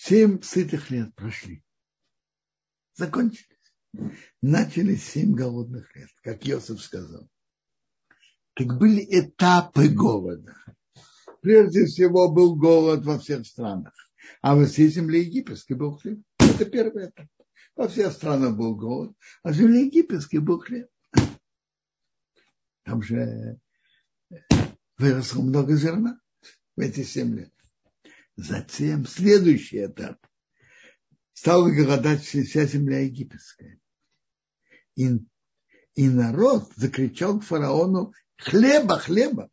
Семь 0.05 0.41
сытых 0.41 0.91
лет 0.91 1.15
прошли. 1.15 1.63
Закончились. 2.93 3.47
Начались 4.41 5.05
семь 5.09 5.33
голодных 5.33 5.95
лет, 5.95 6.09
как 6.23 6.45
Йосиф 6.45 6.81
сказал. 6.81 7.29
Так 8.53 8.77
были 8.77 9.01
этапы 9.09 9.87
голода. 9.87 10.57
Прежде 11.41 11.85
всего 11.85 12.29
был 12.29 12.57
голод 12.57 13.05
во 13.05 13.17
всех 13.17 13.47
странах. 13.47 13.93
А 14.41 14.57
во 14.57 14.65
всей 14.65 14.89
земле 14.89 15.21
египетской 15.21 15.73
был 15.73 15.97
хлеб. 15.97 16.19
Это 16.63 16.71
первый 16.71 17.09
этап. 17.09 17.27
Во 17.75 17.87
всех 17.89 18.13
странах 18.13 18.55
был 18.55 18.75
голод, 18.75 19.13
а 19.43 19.51
в 19.51 19.53
земле 19.53 19.85
египетской 19.85 20.37
был 20.37 20.59
хлеб. 20.59 20.87
Там 22.83 23.01
же 23.01 23.59
выросло 24.97 25.41
много 25.41 25.75
зерна 25.75 26.19
в 26.77 26.79
эти 26.79 27.03
семь 27.03 27.35
лет. 27.35 27.53
Затем 28.37 29.05
следующий 29.05 29.85
этап. 29.85 30.17
Стала 31.33 31.69
голодать 31.69 32.21
вся 32.21 32.65
земля 32.65 32.99
египетская. 32.99 33.79
И, 34.95 35.09
и 35.95 36.09
народ 36.09 36.71
закричал 36.77 37.39
к 37.39 37.43
фараону 37.43 38.13
хлеба, 38.37 38.99
хлеба. 38.99 39.49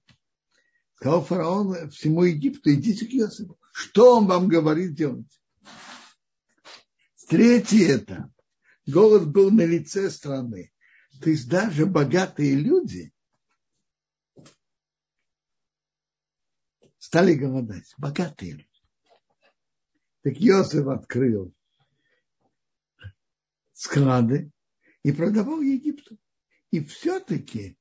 Сказал 0.94 1.24
фараон 1.24 1.90
всему 1.90 2.24
Египту, 2.24 2.72
идите 2.72 3.06
к 3.06 3.10
Иосифу. 3.10 3.58
Что 3.72 4.18
он 4.18 4.26
вам 4.26 4.46
говорит 4.46 4.94
делать? 4.94 5.39
Третий 7.30 7.96
этап. 7.96 8.28
Голод 8.86 9.28
был 9.30 9.52
на 9.52 9.64
лице 9.64 10.10
страны. 10.10 10.72
То 11.22 11.30
есть 11.30 11.48
даже 11.48 11.86
богатые 11.86 12.56
люди 12.56 13.14
стали 16.98 17.34
голодать. 17.34 17.94
Богатые 17.98 18.54
люди. 18.54 18.68
Так 20.22 20.38
Йосиф 20.38 20.88
открыл 20.88 21.54
склады 23.74 24.50
и 25.04 25.12
продавал 25.12 25.60
Египту. 25.60 26.18
И 26.72 26.84
все-таки 26.84 27.78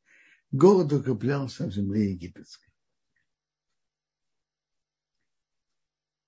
голод 0.51 0.93
укреплялся 0.93 1.65
в 1.65 1.71
земле 1.71 2.11
египетской. 2.11 2.71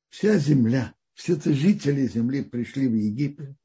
Вся 0.10 0.40
земля, 0.40 0.96
все 1.22 1.36
это 1.36 1.54
жители 1.54 2.08
земли 2.08 2.44
пришли 2.44 2.88
в 2.88 2.96
Египет 2.96 3.56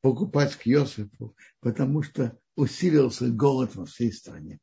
покупать 0.00 0.54
к 0.54 0.64
Йосифу, 0.64 1.36
потому 1.58 2.04
что 2.04 2.38
усилился 2.54 3.28
голод 3.30 3.74
во 3.74 3.84
всей 3.84 4.12
стране. 4.12 4.60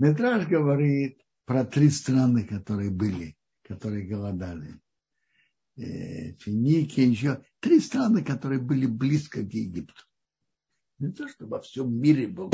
Метраж 0.00 0.48
говорит 0.48 1.24
про 1.44 1.64
три 1.64 1.88
страны, 1.88 2.44
которые 2.44 2.90
были, 2.90 3.36
которые 3.62 4.08
голодали. 4.08 4.80
Э, 5.76 6.32
Финики, 6.32 6.98
еще 6.98 7.44
три 7.60 7.78
страны, 7.78 8.24
которые 8.24 8.60
были 8.60 8.86
близко 8.86 9.44
к 9.44 9.52
Египту. 9.52 10.02
Не 10.98 11.12
то, 11.12 11.28
что 11.28 11.46
во 11.46 11.60
всем 11.60 11.94
мире 11.94 12.26
было. 12.26 12.50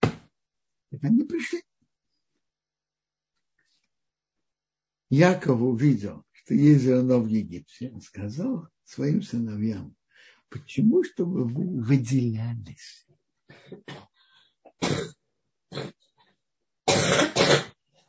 Так 0.00 1.02
они 1.02 1.24
пришли. 1.24 1.62
Яков 5.08 5.60
увидел, 5.60 6.24
что 6.32 6.54
есть 6.54 6.82
зерно 6.82 7.20
в 7.20 7.26
Египте. 7.26 7.90
Он 7.92 8.00
сказал 8.00 8.68
своим 8.84 9.22
сыновьям, 9.22 9.96
почему, 10.48 11.04
чтобы 11.04 11.44
вы 11.44 11.80
выделялись? 11.82 13.06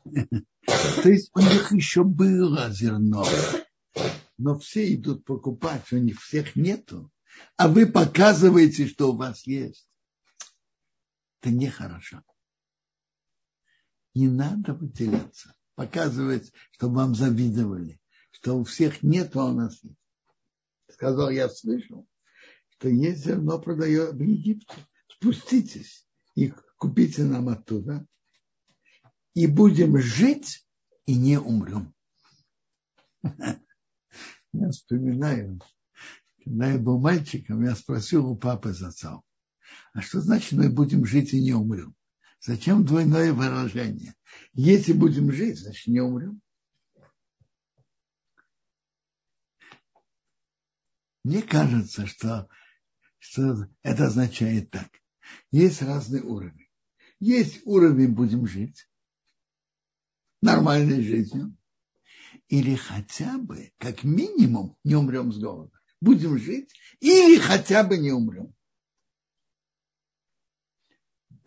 То 0.03 1.09
есть 1.09 1.31
у 1.33 1.39
них 1.39 1.71
еще 1.71 2.03
было 2.03 2.69
зерно, 2.71 3.25
но 4.37 4.57
все 4.59 4.93
идут 4.93 5.25
покупать, 5.25 5.91
у 5.91 5.97
них 5.97 6.21
всех 6.21 6.55
нету, 6.55 7.11
а 7.55 7.67
вы 7.67 7.85
показываете, 7.85 8.87
что 8.87 9.11
у 9.11 9.15
вас 9.15 9.45
есть. 9.45 9.87
Это 11.41 11.51
нехорошо. 11.51 12.23
Не 14.15 14.27
надо 14.27 14.73
выделяться, 14.73 15.55
показывать, 15.77 16.51
чтобы 16.71 16.95
вам 16.95 17.15
завидовали, 17.15 18.01
что 18.31 18.57
у 18.57 18.63
всех 18.63 19.03
нет, 19.03 19.35
а 19.35 19.45
у 19.45 19.53
нас 19.53 19.81
есть. 19.83 19.95
Сказал, 20.89 21.29
я 21.29 21.47
слышал, 21.49 22.07
что 22.69 22.89
есть 22.89 23.23
зерно 23.23 23.59
продает 23.59 24.15
в 24.15 24.19
Египте. 24.19 24.75
Спуститесь 25.07 26.07
и 26.33 26.51
купите 26.77 27.25
нам 27.25 27.49
оттуда, 27.49 28.05
и 29.35 29.45
будем 29.45 29.99
жить 29.99 30.67
и 31.05 31.15
не 31.15 31.39
умрем. 31.39 31.93
Я 34.53 34.69
вспоминаю, 34.71 35.59
когда 36.43 36.71
я 36.71 36.79
был 36.79 36.99
мальчиком, 36.99 37.63
я 37.63 37.75
спросил 37.75 38.25
у 38.25 38.35
папы 38.35 38.73
за 38.73 38.87
отцом, 38.87 39.21
а 39.93 40.01
что 40.01 40.21
значит 40.21 40.53
мы 40.53 40.69
будем 40.69 41.05
жить 41.05 41.33
и 41.33 41.43
не 41.43 41.53
умрем? 41.53 41.93
Зачем 42.47 42.85
двойное 42.85 43.33
выражение? 43.33 44.15
Если 44.53 44.93
будем 44.93 45.33
жить, 45.33 45.59
значит 45.59 45.85
не 45.87 45.99
умрем. 45.99 46.39
Мне 51.25 51.41
кажется, 51.41 52.07
что, 52.07 52.47
что 53.19 53.67
это 53.81 54.05
означает 54.05 54.71
так. 54.71 54.87
Есть 55.51 55.81
разный 55.81 56.21
уровень. 56.21 56.69
Есть 57.19 57.59
уровень 57.65 58.13
будем 58.13 58.47
жить, 58.47 58.89
нормальной 60.41 61.01
жизнью, 61.01 61.53
или 62.47 62.75
хотя 62.75 63.37
бы, 63.37 63.73
как 63.77 64.05
минимум, 64.05 64.77
не 64.85 64.95
умрем 64.95 65.33
с 65.33 65.37
голода. 65.37 65.77
Будем 65.99 66.37
жить, 66.37 66.71
или 67.01 67.39
хотя 67.39 67.83
бы 67.83 67.97
не 67.97 68.13
умрем. 68.13 68.55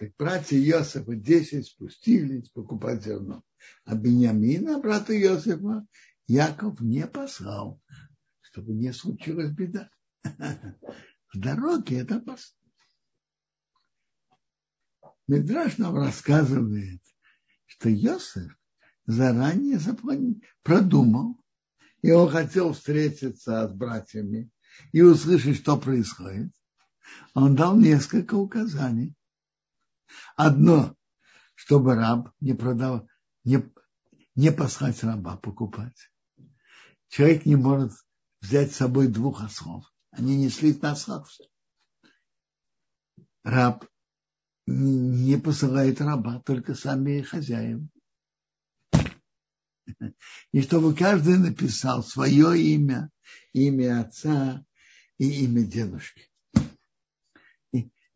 Так 0.01 0.16
братья 0.16 0.57
Иосифа 0.57 1.14
10 1.14 1.66
спустились 1.66 2.48
покупать 2.48 3.05
зерно. 3.05 3.44
А 3.84 3.94
Бениамина, 3.94 4.80
брата 4.80 5.12
Иосифа, 5.14 5.86
Яков 6.26 6.80
не 6.80 7.07
послал, 7.07 7.82
чтобы 8.40 8.72
не 8.72 8.94
случилась 8.94 9.51
беда. 9.51 9.90
В 10.24 11.38
дороге 11.38 12.01
это 12.01 12.16
опасно. 12.16 12.57
Медраж 15.28 15.76
нам 15.76 15.94
рассказывает, 15.94 17.03
что 17.66 17.92
Иосиф 17.92 18.59
заранее 19.05 19.78
запланировал, 19.78 20.40
продумал, 20.62 21.44
и 22.01 22.11
он 22.11 22.30
хотел 22.30 22.72
встретиться 22.72 23.68
с 23.68 23.72
братьями 23.74 24.51
и 24.92 25.03
услышать, 25.03 25.59
что 25.59 25.76
происходит. 25.76 26.55
Он 27.34 27.55
дал 27.55 27.76
несколько 27.76 28.36
указаний. 28.36 29.14
Одно, 30.37 30.97
чтобы 31.55 31.95
раб 31.95 32.33
не 32.41 32.55
продал, 32.55 33.09
не, 33.45 33.63
не 34.35 34.53
послать 34.53 35.03
раба 35.03 35.37
покупать. 35.37 36.11
Человек 37.09 37.47
не 37.47 37.57
может 37.57 37.93
взять 38.41 38.73
с 38.73 38.77
собой 38.77 39.09
двух 39.09 39.43
ослов. 39.43 39.85
Они 40.11 40.37
несли 40.37 40.73
на 40.81 40.93
ослах 40.93 41.29
все. 41.29 41.45
Раб 43.43 43.87
не 44.67 45.37
посылает 45.37 46.01
раба, 46.01 46.41
только 46.41 46.75
сами 46.75 47.23
хозяева 47.23 47.89
и 50.53 50.63
чтобы 50.63 50.95
каждый 50.95 51.39
написал 51.39 52.03
свое 52.03 52.61
имя, 52.61 53.11
имя 53.53 54.01
отца 54.01 54.65
и 55.19 55.45
имя 55.45 55.63
дедушки. 55.63 56.30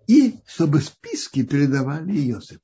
И, 0.07 0.39
чтобы 0.47 0.81
списки 0.81 1.45
передавали 1.45 2.31
Иосифу. 2.31 2.61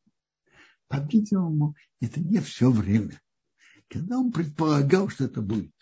По-видимому, 0.88 1.74
это 2.00 2.20
не 2.20 2.40
все 2.40 2.70
время, 2.70 3.20
когда 3.88 4.18
он 4.18 4.32
предполагал, 4.32 5.08
что 5.08 5.24
это 5.24 5.40
будет. 5.40 5.74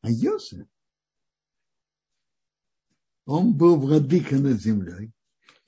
А 0.00 0.10
Иосиф, 0.10 0.66
он 3.24 3.54
был 3.54 3.76
владыка 3.76 4.36
над 4.36 4.60
землей, 4.60 5.12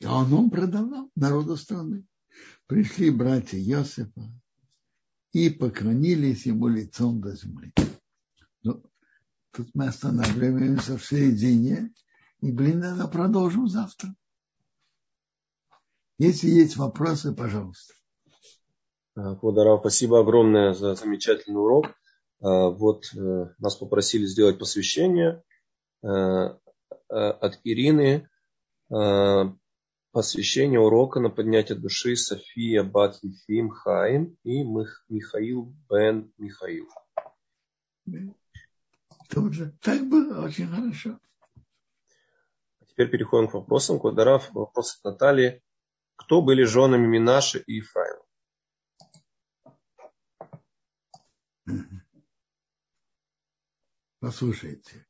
и 0.00 0.06
он, 0.06 0.32
он 0.32 0.50
продавал 0.50 1.10
народу 1.14 1.56
страны. 1.56 2.06
Пришли 2.66 3.10
братья 3.10 3.58
Иосифа, 3.58 4.32
и 5.32 5.50
поклонились 5.50 6.46
ему 6.46 6.68
лицом 6.68 7.20
до 7.20 7.36
земли. 7.36 7.72
Ну, 8.62 8.82
тут 9.50 9.68
мы 9.74 9.88
останавливаемся 9.88 10.96
в 10.96 11.04
середине, 11.04 11.92
и, 12.40 12.50
блин, 12.52 12.80
наверное, 12.80 13.08
продолжим 13.08 13.68
завтра. 13.68 14.14
Если 16.24 16.48
есть 16.48 16.78
вопросы, 16.78 17.34
пожалуйста. 17.34 17.92
Квадарав, 19.14 19.80
спасибо 19.80 20.20
огромное 20.20 20.72
за 20.72 20.94
замечательный 20.94 21.60
урок. 21.60 21.88
А, 22.40 22.70
вот 22.70 23.04
э, 23.14 23.46
нас 23.58 23.76
попросили 23.76 24.24
сделать 24.24 24.58
посвящение 24.58 25.42
э, 26.02 26.08
э, 26.08 26.56
от 27.08 27.60
Ирины 27.64 28.28
посвящение 30.12 30.80
урока 30.80 31.20
на 31.20 31.28
поднятие 31.28 31.76
души 31.76 32.16
София 32.16 32.84
Бат 32.84 33.18
Ефим 33.22 33.68
Хаим 33.68 34.38
и 34.44 34.62
Михаил 35.08 35.74
Бен 35.90 36.32
Михаил. 36.38 36.88
Тоже. 39.28 39.76
Так 39.82 40.08
было 40.08 40.44
очень 40.44 40.68
хорошо. 40.68 41.18
Теперь 42.86 43.10
переходим 43.10 43.48
к 43.48 43.54
вопросам. 43.54 43.98
Квадорав, 43.98 44.50
вопрос 44.52 44.96
от 44.96 45.04
Натальи. 45.04 45.62
Кто 46.16 46.42
были 46.42 46.64
женами 46.64 47.06
Минаши 47.06 47.62
и 47.66 47.74
Ефраима? 47.74 48.24
Послушайте. 54.20 55.06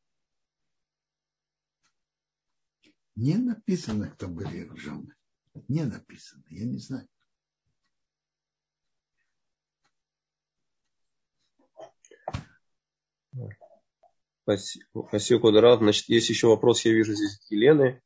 Не 3.17 3.37
написано, 3.37 4.11
кто 4.11 4.27
были 4.27 4.65
их 4.65 4.77
жены. 4.77 5.15
Не 5.69 5.85
написано. 5.85 6.43
Я 6.49 6.65
не 6.65 6.79
знаю. 6.79 7.09
Спасибо, 14.43 15.41
Квадрат. 15.41 15.79
Значит, 15.79 16.09
есть 16.09 16.29
еще 16.29 16.49
вопрос, 16.49 16.85
я 16.85 16.93
вижу 16.93 17.15
здесь 17.15 17.41
Елены. 17.51 18.03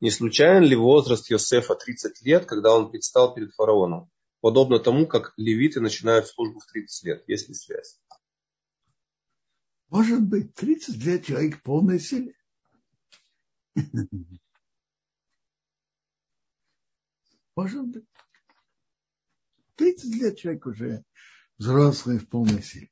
Не 0.00 0.10
случайен 0.10 0.64
ли 0.64 0.74
возраст 0.76 1.28
Йосефа 1.30 1.74
30 1.74 2.22
лет, 2.22 2.46
когда 2.46 2.74
он 2.74 2.90
предстал 2.90 3.34
перед 3.34 3.52
фараоном? 3.54 4.10
Подобно 4.40 4.78
тому, 4.78 5.06
как 5.06 5.34
левиты 5.36 5.80
начинают 5.80 6.26
службу 6.26 6.60
в 6.60 6.66
30 6.66 7.04
лет. 7.04 7.24
Есть 7.28 7.48
ли 7.48 7.54
связь? 7.54 8.00
Может 9.88 10.22
быть, 10.22 10.54
30 10.54 10.96
лет 11.04 11.26
человек 11.26 11.58
в 11.58 11.62
полной 11.62 12.00
силе. 12.00 12.34
Может 17.54 17.86
быть. 17.88 18.04
30 19.76 20.14
лет 20.14 20.38
человек 20.38 20.64
уже 20.64 21.04
взрослый 21.58 22.18
в 22.18 22.28
полной 22.28 22.62
силе. 22.62 22.90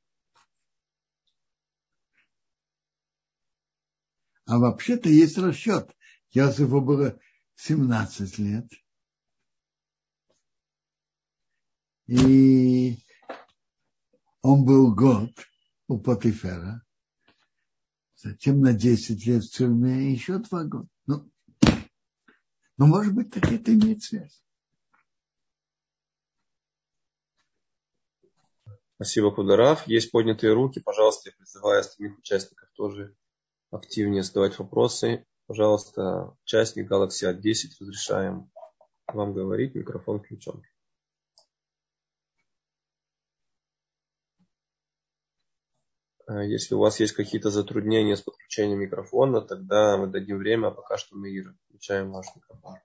А 4.44 4.58
вообще-то 4.58 5.08
есть 5.08 5.38
расчет. 5.38 5.94
Иосифу 6.32 6.80
было 6.80 7.18
17 7.56 8.38
лет. 8.38 8.70
И 12.06 12.96
он 14.42 14.64
был 14.64 14.94
год 14.94 15.30
у 15.88 15.98
Патифера. 15.98 16.82
Затем 18.14 18.60
на 18.60 18.72
10 18.72 19.26
лет 19.26 19.44
в 19.44 19.50
тюрьме 19.50 20.08
и 20.08 20.12
еще 20.12 20.38
два 20.38 20.64
года. 20.64 20.88
Ну, 21.06 21.30
ну 22.76 22.86
может 22.86 23.14
быть, 23.14 23.30
так 23.30 23.44
это 23.50 23.74
имеет 23.74 24.02
связь. 24.02 24.42
Спасибо, 28.96 29.32
Кударав. 29.32 29.86
Есть 29.86 30.10
поднятые 30.10 30.52
руки. 30.54 30.80
Пожалуйста, 30.80 31.30
я 31.30 31.36
призываю 31.36 31.80
остальных 31.80 32.18
участников 32.18 32.68
тоже 32.72 33.14
активнее 33.70 34.24
задавать 34.24 34.58
вопросы. 34.58 35.24
Пожалуйста, 35.48 36.36
участник 36.44 36.92
Galaxy 36.92 37.24
A10, 37.24 37.70
разрешаем 37.80 38.50
вам 39.06 39.32
говорить, 39.32 39.74
микрофон 39.74 40.20
включен. 40.20 40.62
А 46.26 46.44
если 46.44 46.74
у 46.74 46.80
вас 46.80 47.00
есть 47.00 47.14
какие-то 47.14 47.48
затруднения 47.48 48.14
с 48.14 48.20
подключением 48.20 48.80
микрофона, 48.80 49.40
тогда 49.40 49.96
мы 49.96 50.08
дадим 50.08 50.36
время, 50.36 50.66
а 50.66 50.70
пока 50.70 50.98
что 50.98 51.16
мы 51.16 51.30
включаем 51.64 52.12
ваш 52.12 52.26
микрофон. 52.36 52.76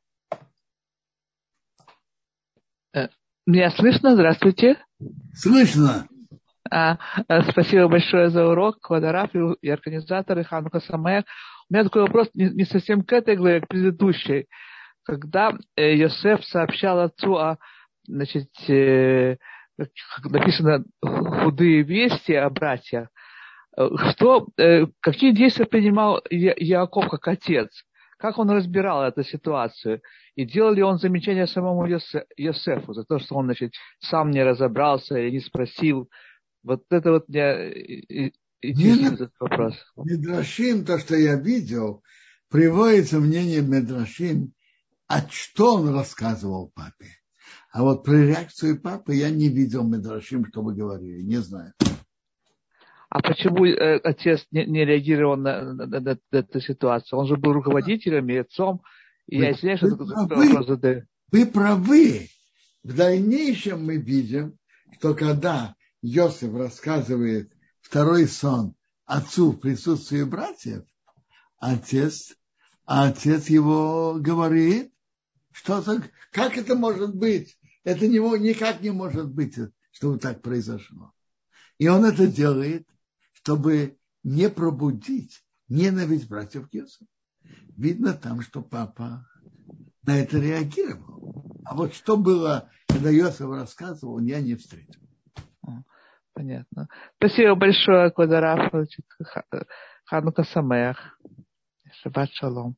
Э, 2.95 3.09
меня 3.45 3.71
слышно? 3.71 4.13
Здравствуйте. 4.13 4.81
Слышно. 5.33 6.07
А, 6.71 6.97
а, 7.27 7.51
спасибо 7.51 7.89
большое 7.89 8.29
за 8.29 8.47
урок, 8.47 8.79
Квадораф 8.79 9.31
и 9.35 9.69
организаторы 9.69 10.45
Ханука 10.45 10.79
Самех. 10.79 11.25
У 11.73 11.75
меня 11.75 11.85
такой 11.85 12.03
вопрос 12.03 12.29
не, 12.35 12.51
не 12.51 12.65
совсем 12.65 13.01
к 13.01 13.11
этой 13.13 13.35
главе, 13.35 13.57
а 13.57 13.61
к 13.61 13.67
предыдущей. 13.67 14.45
Когда 15.03 15.57
э, 15.75 15.95
Йосеф 15.95 16.45
сообщал 16.45 16.99
отцу 16.99 17.35
о, 17.35 17.57
значит, 18.05 18.49
э, 18.69 19.37
как 19.75 20.31
написано, 20.31 20.85
худые 21.01 21.81
вести 21.81 22.33
о 22.35 22.51
братьях, 22.51 23.07
э, 23.75 23.87
что, 24.11 24.49
э, 24.55 24.85
какие 24.99 25.31
действия 25.31 25.65
принимал 25.65 26.21
Я, 26.29 26.53
Яков 26.57 27.09
как 27.09 27.27
отец? 27.27 27.69
Как 28.19 28.37
он 28.37 28.51
разбирал 28.51 29.01
эту 29.01 29.23
ситуацию? 29.23 30.03
И 30.35 30.45
делал 30.45 30.73
ли 30.73 30.83
он 30.83 30.99
замечания 30.99 31.47
самому 31.47 31.87
Йосефу 31.87 32.93
за 32.93 33.03
то, 33.03 33.17
что 33.17 33.33
он 33.33 33.45
значит, 33.45 33.73
сам 33.97 34.29
не 34.29 34.43
разобрался 34.43 35.17
и 35.17 35.31
не 35.31 35.39
спросил, 35.39 36.07
вот 36.63 36.83
это 36.91 37.13
вот 37.13 37.25
меня 37.27 37.71
интересует 38.63 39.13
этот 39.13 39.33
вопрос. 39.39 39.75
Медрашим, 39.97 40.85
то, 40.85 40.99
что 40.99 41.15
я 41.15 41.35
видел, 41.35 42.03
приводится 42.49 43.19
мнение 43.19 43.61
Медрашим, 43.61 44.53
а 45.07 45.27
что 45.29 45.75
он 45.75 45.93
рассказывал 45.93 46.71
папе. 46.73 47.07
А 47.71 47.83
вот 47.83 48.03
про 48.03 48.13
реакцию 48.13 48.79
папы 48.79 49.15
я 49.15 49.29
не 49.29 49.49
видел 49.49 49.83
Медрашим, 49.83 50.45
что 50.45 50.61
вы 50.61 50.75
говорили, 50.75 51.21
не 51.21 51.37
знаю. 51.37 51.73
А 53.09 53.21
почему 53.21 53.65
э, 53.65 53.99
отец 54.03 54.45
не, 54.51 54.65
не 54.65 54.85
реагировал 54.85 55.37
на, 55.37 55.73
на, 55.73 55.85
на, 55.85 55.99
на 55.99 56.17
эту 56.31 56.59
ситуацию? 56.59 57.19
Он 57.19 57.27
же 57.27 57.37
был 57.37 57.53
руководителем 57.53 58.27
и 58.29 58.37
отцом. 58.37 58.81
И 59.27 59.37
вы, 59.37 59.43
я 59.43 59.51
извиняюсь, 59.51 59.79
что 59.79 59.95
такой 59.95 60.47
вопрос 60.47 60.67
задаю. 60.67 61.03
Вы 61.31 61.45
правы. 61.45 62.27
В 62.83 62.95
дальнейшем 62.95 63.85
мы 63.85 63.97
видим, 63.97 64.57
что 64.97 65.13
когда 65.13 65.75
Йосиф 66.01 66.55
рассказывает 66.55 67.51
второй 67.83 68.27
сон 68.27 68.75
отцу 69.05 69.51
в 69.51 69.59
присутствии 69.59 70.23
братьев, 70.23 70.83
отец, 71.57 72.35
а 72.85 73.09
отец 73.09 73.49
его 73.49 74.15
говорит, 74.19 74.91
что 75.51 75.83
как 76.31 76.57
это 76.57 76.75
может 76.75 77.15
быть? 77.15 77.57
Это 77.83 78.07
него 78.07 78.35
никак 78.37 78.81
не 78.81 78.91
может 78.91 79.29
быть, 79.29 79.55
чтобы 79.91 80.17
так 80.17 80.41
произошло. 80.41 81.13
И 81.77 81.87
он 81.87 82.05
это 82.05 82.25
делает, 82.27 82.87
чтобы 83.33 83.97
не 84.23 84.49
пробудить 84.49 85.43
ненависть 85.67 86.27
братьев 86.27 86.67
Йосифа. 86.71 87.05
Видно 87.75 88.13
там, 88.13 88.41
что 88.41 88.61
папа 88.61 89.27
на 90.03 90.17
это 90.17 90.39
реагировал. 90.39 91.61
А 91.65 91.75
вот 91.75 91.93
что 91.93 92.17
было, 92.17 92.69
когда 92.87 93.09
Йосиф 93.09 93.49
рассказывал, 93.49 94.19
я 94.19 94.41
не 94.41 94.55
встретил. 94.55 95.02
Понятно. 96.33 96.87
Спасибо 97.17 97.55
большое, 97.55 98.11
Квадараф. 98.11 98.71
Ханука 100.05 100.43
Самех. 100.43 100.97
Шаббат 102.01 102.29
шалом. 102.31 102.75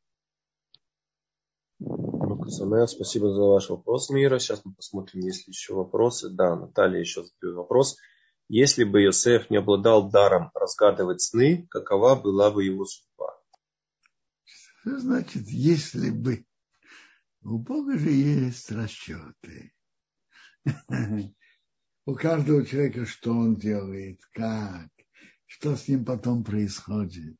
Ханука 1.79 2.49
Самех. 2.49 2.89
Спасибо 2.89 3.31
за 3.33 3.41
ваш 3.41 3.69
вопрос, 3.69 4.09
Мира. 4.09 4.39
Сейчас 4.39 4.63
мы 4.65 4.73
посмотрим, 4.73 5.21
есть 5.21 5.47
ли 5.47 5.51
еще 5.51 5.73
вопросы. 5.73 6.29
Да, 6.29 6.55
Наталья 6.55 6.99
еще 6.99 7.23
задает 7.23 7.55
вопрос. 7.55 7.97
Если 8.47 8.83
бы 8.83 9.01
Йосеф 9.01 9.49
не 9.49 9.57
обладал 9.57 10.09
даром 10.09 10.51
разгадывать 10.53 11.21
сны, 11.21 11.65
какова 11.69 12.15
была 12.15 12.51
бы 12.51 12.63
его 12.63 12.85
судьба? 12.85 13.39
Что 14.81 14.99
значит, 14.99 15.47
если 15.47 16.11
бы? 16.11 16.45
У 17.43 17.57
Бога 17.57 17.97
же 17.97 18.09
есть 18.09 18.71
расчеты. 18.71 19.71
у 22.05 22.13
каждого 22.13 22.65
человека, 22.65 23.05
что 23.05 23.31
он 23.31 23.55
делает, 23.55 24.21
как, 24.31 24.89
что 25.45 25.75
с 25.75 25.87
ним 25.87 26.05
потом 26.05 26.43
происходит. 26.43 27.37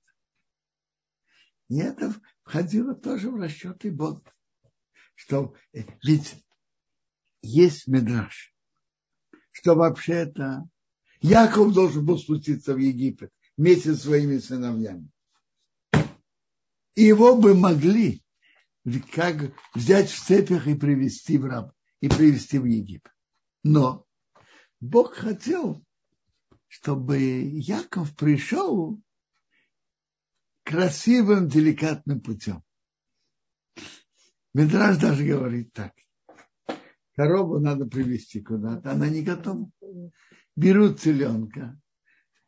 И 1.70 1.78
это 1.78 2.14
входило 2.44 2.96
тоже 2.96 3.30
в 3.30 3.36
расчеты 3.36 3.92
Бога. 3.92 4.32
Что, 5.16 5.56
э, 5.74 5.84
ведь 6.04 6.44
есть 7.42 7.88
медраж, 7.88 8.54
что 9.52 9.76
вообще-то 9.76 10.68
Яков 11.22 11.74
должен 11.74 12.06
был 12.06 12.18
спуститься 12.18 12.74
в 12.74 12.78
Египет 12.78 13.32
вместе 13.56 13.94
со 13.94 14.02
своими 14.02 14.38
сыновьями. 14.40 15.10
Его 16.96 17.36
бы 17.36 17.56
могли 17.56 18.24
как 19.14 19.54
взять 19.74 20.10
в 20.10 20.24
цепях 20.24 20.68
и 20.68 20.76
привести 20.76 21.38
в 21.38 21.46
раб, 21.46 21.74
и 22.02 22.10
привести 22.10 22.60
в 22.60 22.66
Египет. 22.66 23.12
Но 23.64 24.05
Бог 24.80 25.16
хотел, 25.16 25.84
чтобы 26.68 27.18
Яков 27.18 28.16
пришел 28.16 29.02
красивым, 30.64 31.48
деликатным 31.48 32.22
путем. 32.22 32.64
Медраж 34.54 34.98
даже 34.98 35.26
говорит 35.26 35.74
так. 35.74 35.94
Корову 37.16 37.60
надо 37.60 37.86
привести 37.86 38.42
куда-то, 38.42 38.92
она 38.92 39.10
не 39.10 39.22
готова. 39.22 39.70
Берут 40.56 41.02
теленка, 41.02 41.80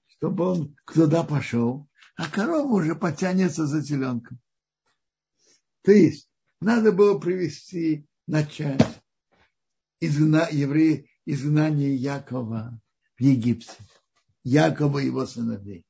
чтобы 0.07 0.45
он 0.45 0.75
туда 0.85 1.23
пошел, 1.23 1.87
а 2.15 2.29
корова 2.29 2.67
уже 2.67 2.95
потянется 2.95 3.65
за 3.65 3.83
теленком. 3.83 4.39
То 5.83 5.91
есть 5.91 6.29
надо 6.59 6.91
было 6.91 7.19
привести, 7.19 8.07
начать 8.25 8.81
изгна, 9.99 10.47
евреи, 10.51 11.09
изгнание 11.27 11.93
Якова 11.93 12.79
в 13.17 13.21
Египте. 13.21 13.73
Якова 14.43 14.99
и 14.99 15.07
его 15.07 15.25
сыновей. 15.25 15.85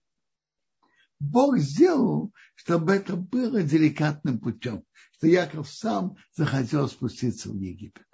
Бог 1.20 1.58
сделал, 1.58 2.34
чтобы 2.56 2.94
это 2.94 3.16
было 3.16 3.62
деликатным 3.62 4.40
путем, 4.40 4.84
что 5.14 5.28
Яков 5.28 5.70
сам 5.70 6.18
захотел 6.34 6.88
спуститься 6.88 7.50
в 7.50 7.56
Египет. 7.56 8.06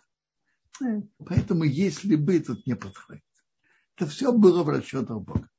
Поэтому 1.26 1.64
если 1.64 2.16
бы 2.18 2.40
тут 2.40 2.68
не 2.68 2.76
подходит, 2.76 3.24
это 3.96 4.10
все 4.10 4.34
было 4.34 4.64
в 4.64 4.70
расчетах 4.70 5.22
Бога. 5.22 5.50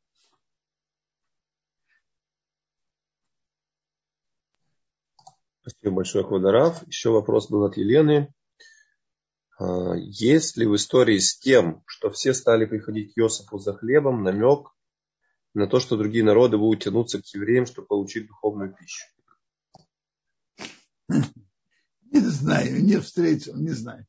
Спасибо 5.62 5.96
большое, 5.96 6.26
Квадарав. 6.26 6.86
Еще 6.86 7.08
вопрос 7.08 7.48
был 7.48 7.64
от 7.64 7.78
Елены. 7.78 8.34
А, 9.58 9.94
есть 9.94 10.56
ли 10.56 10.66
в 10.66 10.74
истории 10.74 11.18
с 11.18 11.38
тем, 11.38 11.82
что 11.86 12.10
все 12.10 12.34
стали 12.34 12.66
приходить 12.66 13.14
к 13.14 13.18
Иосифу 13.18 13.58
за 13.58 13.74
хлебом, 13.74 14.22
намек 14.22 14.74
на 15.54 15.66
то, 15.66 15.78
что 15.78 15.96
другие 15.96 16.24
народы 16.24 16.58
будут 16.58 16.82
тянуться 16.82 17.22
к 17.22 17.26
евреям, 17.26 17.66
чтобы 17.66 17.86
получить 17.86 18.26
духовную 18.26 18.74
пищу? 18.74 19.04
Не 21.08 22.20
знаю, 22.20 22.84
не 22.84 22.98
встретил, 23.00 23.56
не 23.56 23.70
знаю. 23.70 24.06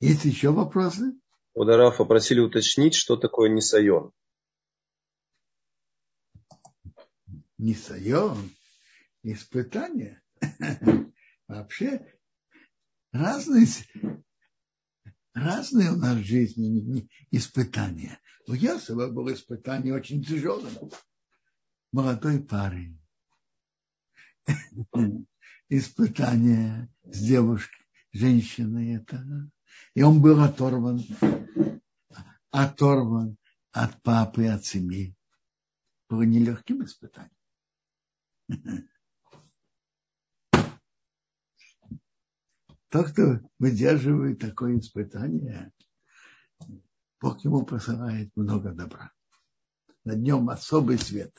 Есть 0.00 0.24
еще 0.24 0.50
вопросы? 0.50 1.14
Ударав 1.54 1.98
попросили 1.98 2.40
уточнить, 2.40 2.94
что 2.94 3.16
такое 3.16 3.50
нисайон. 7.62 8.36
Нисайон, 8.36 8.50
испытание. 9.22 10.20
Вообще 11.48 12.04
разные, 13.12 13.66
разные 15.34 15.92
у 15.92 15.96
нас 15.96 16.16
в 16.16 16.24
жизни 16.24 17.08
испытания. 17.30 18.20
У 18.48 18.54
Ясова 18.54 19.08
было 19.08 19.32
испытание 19.32 19.94
очень 19.94 20.22
тяжелое. 20.24 20.72
Молодой 21.92 22.42
парень. 22.42 23.00
Испытание 25.68 26.92
с 27.04 27.20
девушкой, 27.20 27.86
женщиной 28.12 28.96
это. 28.96 29.24
И 29.94 30.02
он 30.02 30.20
был 30.20 30.40
оторван, 30.42 31.00
оторван 32.50 33.36
от 33.70 34.02
папы, 34.02 34.46
от 34.46 34.64
семьи. 34.64 35.14
Было 36.08 36.22
нелегким 36.22 36.84
испытанием. 36.84 37.41
Тот, 42.88 43.10
кто 43.12 43.40
выдерживает 43.58 44.38
такое 44.38 44.78
испытание, 44.78 45.72
Бог 47.20 47.42
ему 47.44 47.64
посылает 47.64 48.30
много 48.36 48.72
добра. 48.72 49.12
На 50.04 50.14
днем 50.14 50.50
особый 50.50 50.98
свет. 50.98 51.32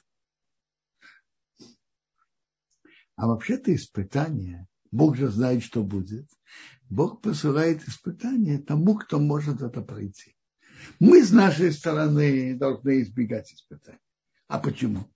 А 3.15 3.27
вообще-то 3.27 3.75
испытание, 3.75 4.67
Бог 4.91 5.15
же 5.15 5.27
знает, 5.29 5.61
что 5.63 5.83
будет. 5.83 6.27
Бог 6.89 7.21
посылает 7.21 7.87
испытание 7.87 8.57
тому, 8.57 8.95
кто 8.95 9.19
может 9.19 9.61
это 9.61 9.81
пройти. 9.81 10.35
Мы 10.99 11.23
с 11.23 11.31
нашей 11.31 11.71
стороны 11.71 12.57
должны 12.57 13.01
избегать 13.01 13.53
испытаний. 13.53 13.99
А 14.47 14.59
почему? 14.59 15.07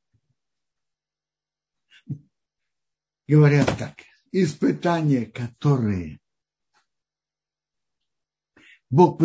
Говорят 3.27 3.77
так. 3.77 3.95
Испытания, 4.31 5.25
которые 5.25 6.19
Бог 8.89 9.21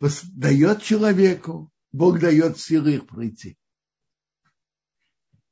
дает 0.00 0.82
человеку, 0.82 1.70
Бог 1.92 2.20
дает 2.20 2.58
силы 2.58 2.94
их 2.94 3.06
пройти. 3.06 3.58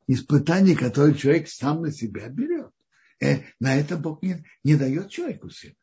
Испытание, 0.07 0.77
которое 0.77 1.15
человек 1.15 1.49
сам 1.49 1.83
на 1.83 1.91
себя 1.91 2.29
берет. 2.29 2.71
Э, 3.21 3.43
на 3.61 3.77
это 3.77 3.97
Бог 3.97 4.23
не, 4.23 4.45
не 4.63 4.77
дает 4.77 5.11
человеку 5.11 5.49
силы. 5.51 5.77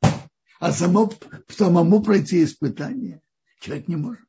А 0.60 0.72
само, 0.72 1.12
самому 1.48 2.04
пройти 2.04 2.44
испытание 2.44 3.22
человек 3.60 3.88
не 3.88 3.96
может. 3.96 4.26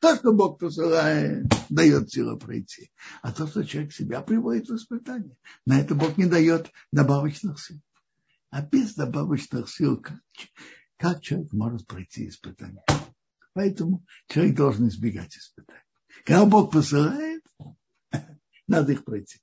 То, 0.00 0.16
что 0.16 0.32
Бог 0.32 0.58
посылает, 0.58 1.46
дает 1.68 2.10
силу 2.10 2.38
пройти. 2.38 2.90
А 3.22 3.32
то, 3.32 3.46
что 3.46 3.64
человек 3.64 3.92
себя 3.92 4.20
приводит 4.20 4.68
в 4.68 4.76
испытание, 4.76 5.36
на 5.64 5.80
это 5.80 5.94
Бог 5.94 6.16
не 6.18 6.26
дает 6.26 6.70
добавочных 6.92 7.60
сил. 7.60 7.80
А 8.50 8.62
без 8.62 8.94
добавочных 8.94 9.68
сил 9.68 10.00
как, 10.00 10.20
как 10.96 11.22
человек 11.22 11.52
может 11.52 11.86
пройти 11.86 12.28
испытание? 12.28 12.82
Поэтому 13.52 14.04
человек 14.28 14.56
должен 14.56 14.88
избегать 14.88 15.36
испытаний. 15.36 15.80
Когда 16.24 16.44
Бог 16.44 16.72
посылает, 16.72 17.42
надо 18.68 18.92
их 18.92 19.04
пройти. 19.04 19.40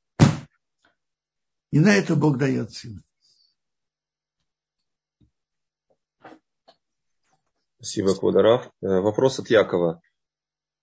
И 1.72 1.80
на 1.80 1.96
это 1.96 2.16
Бог 2.16 2.38
дает 2.38 2.72
силы. 2.72 3.02
Спасибо, 7.78 8.16
Квадарав. 8.16 8.72
Э, 8.82 9.02
вопрос 9.02 9.40
от 9.40 9.50
Якова. 9.50 10.02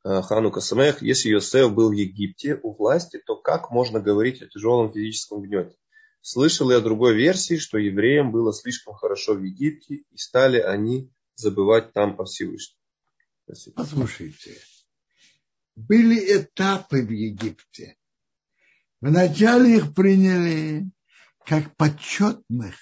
Э, 0.03 0.23
Ханука 0.23 0.61
Самех. 0.61 1.03
Если 1.03 1.29
Йосеф 1.29 1.73
был 1.75 1.91
в 1.91 1.93
Египте 1.93 2.59
у 2.63 2.75
власти, 2.75 3.21
то 3.25 3.37
как 3.37 3.71
можно 3.71 4.01
говорить 4.01 4.41
о 4.43 4.49
тяжелом 4.49 4.93
физическом 4.93 5.43
гнете? 5.43 5.77
Слышал 6.23 6.71
я 6.71 6.79
о 6.79 6.83
другой 6.83 7.15
версии, 7.15 7.57
что 7.57 7.79
евреям 7.79 8.31
было 8.31 8.53
слишком 8.53 8.95
хорошо 8.95 9.35
в 9.35 9.43
Египте, 9.43 10.05
и 10.11 10.17
стали 10.17 10.59
они 10.59 11.13
забывать 11.35 11.93
там 11.93 12.21
о 12.21 12.25
Всевышнем. 12.25 12.77
Спасибо. 13.45 13.77
Послушайте, 13.77 14.59
были 15.77 16.39
этапы 16.39 17.03
в 17.03 17.11
Египте. 17.11 17.97
Вначале 19.01 19.79
их 19.79 19.95
приняли 19.95 20.91
как 21.47 21.75
почетных 21.77 22.77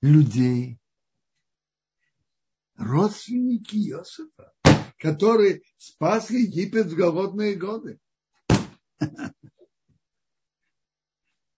людей, 0.00 0.78
родственники 2.76 3.76
Иосифа, 3.76 4.52
который 4.98 5.64
спас 5.78 6.30
Египет 6.30 6.86
в 6.86 6.96
голодные 6.96 7.54
годы. 7.54 7.98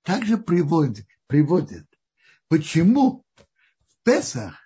Также 0.02 0.38
приводит, 0.38 1.06
приводит, 1.26 1.86
почему 2.48 3.24
в 3.86 4.02
Песах 4.04 4.56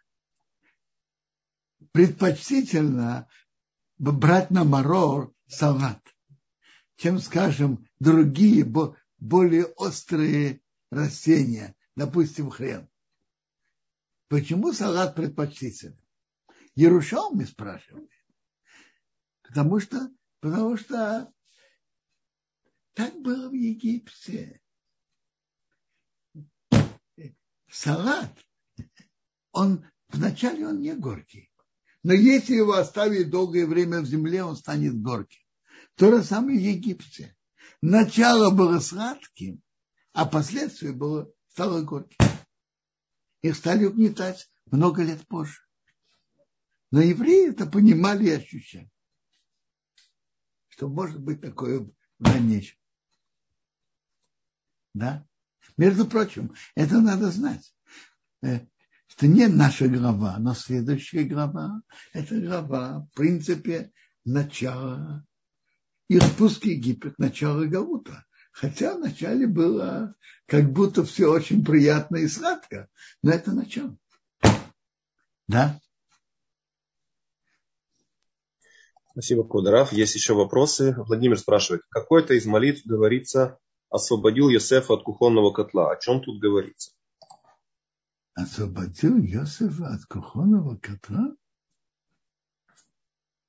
предпочтительно 1.92 3.28
брать 3.98 4.50
на 4.50 4.64
марор 4.64 5.32
салат, 5.46 6.00
чем, 6.96 7.18
скажем, 7.18 7.86
другие 7.98 8.64
более 9.18 9.66
острые 9.66 10.60
растения, 10.90 11.74
допустим, 11.96 12.50
хрен. 12.50 12.88
Почему 14.28 14.72
салат 14.72 15.14
предпочтителен? 15.14 15.98
Ярушалми 16.74 17.44
спрашивает. 17.44 18.08
Потому 19.52 19.80
что, 19.80 20.10
потому 20.40 20.78
что 20.78 21.30
так 22.94 23.20
было 23.20 23.50
в 23.50 23.52
Египте. 23.52 24.62
Салат, 27.70 28.32
он 29.50 29.84
вначале 30.08 30.66
он 30.66 30.80
не 30.80 30.94
горький. 30.94 31.50
Но 32.02 32.14
если 32.14 32.54
его 32.54 32.72
оставить 32.72 33.28
долгое 33.28 33.66
время 33.66 34.00
в 34.00 34.06
земле, 34.06 34.42
он 34.42 34.56
станет 34.56 34.98
горьким. 35.02 35.42
То 35.96 36.16
же 36.16 36.24
самое 36.24 36.58
в 36.58 36.62
Египте. 36.62 37.36
Начало 37.82 38.50
было 38.54 38.78
сладким, 38.78 39.62
а 40.14 40.24
последствия 40.24 40.92
было, 40.92 41.30
стало 41.48 41.82
горьким. 41.82 42.16
Их 43.42 43.54
стали 43.54 43.84
угнетать 43.84 44.50
много 44.70 45.02
лет 45.02 45.28
позже. 45.28 45.60
Но 46.90 47.02
евреи 47.02 47.50
это 47.50 47.66
понимали 47.66 48.28
и 48.28 48.30
ощущали. 48.30 48.91
Что 50.72 50.88
может 50.88 51.20
быть 51.20 51.42
такое 51.42 51.80
в 51.80 51.92
дальнейшем. 52.18 52.78
Да? 54.94 55.26
Между 55.76 56.06
прочим, 56.06 56.54
это 56.74 57.00
надо 57.02 57.30
знать. 57.30 57.74
Э, 58.42 58.60
это 59.14 59.26
не 59.26 59.48
наша 59.48 59.86
глава, 59.86 60.38
но 60.38 60.54
следующая 60.54 61.24
глава– 61.24 61.82
это 62.14 62.40
глава, 62.40 63.00
в 63.00 63.14
принципе, 63.14 63.92
начала 64.24 65.26
и 66.08 66.18
спуск 66.18 66.64
Египет, 66.64 67.18
начало 67.18 67.66
Галута. 67.66 68.24
Хотя 68.50 68.96
вначале 68.96 69.46
было 69.46 70.14
как 70.46 70.72
будто 70.72 71.04
все 71.04 71.30
очень 71.30 71.62
приятно 71.62 72.16
и 72.16 72.28
сладко, 72.28 72.88
но 73.22 73.30
это 73.30 73.52
начало. 73.52 73.98
Да? 75.48 75.78
Спасибо, 79.12 79.44
Кударав. 79.44 79.92
Есть 79.92 80.14
еще 80.14 80.34
вопросы. 80.34 80.94
Владимир 80.96 81.38
спрашивает, 81.38 81.82
какой-то 81.90 82.34
из 82.34 82.46
молитв 82.46 82.86
говорится, 82.86 83.58
освободил 83.90 84.48
Йосефа 84.48 84.94
от 84.94 85.02
кухонного 85.02 85.52
котла. 85.52 85.92
О 85.92 85.98
чем 85.98 86.22
тут 86.22 86.40
говорится? 86.40 86.92
освободил 88.34 89.18
Йосифа 89.18 89.88
от 89.88 90.04
кухонного 90.06 90.76
котла? 90.76 91.34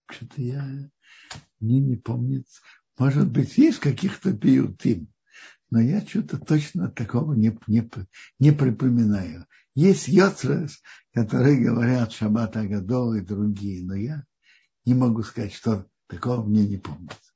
Что-то 0.10 0.42
я 0.42 0.66
мне 1.60 1.80
не 1.80 1.96
помню. 1.96 2.44
Может 2.98 3.32
быть, 3.32 3.58
есть 3.58 3.80
каких-то 3.80 4.34
пиютим, 4.34 5.08
но 5.70 5.80
я 5.80 6.06
что-то 6.06 6.38
точно 6.38 6.92
такого 6.92 7.34
не, 7.34 7.58
не, 7.68 7.90
не 8.40 8.52
припоминаю. 8.52 9.48
Есть 9.74 10.08
йоцрес, 10.08 10.82
которые 11.14 11.64
говорят 11.64 12.12
Шаббат 12.12 12.56
Агадол 12.58 13.14
и 13.14 13.22
другие, 13.22 13.84
но 13.84 13.96
я 13.96 14.24
не 14.86 14.94
могу 14.94 15.24
сказать, 15.24 15.54
что 15.54 15.88
такого 16.08 16.44
мне 16.44 16.66
не 16.66 16.78
помнится. 16.78 17.34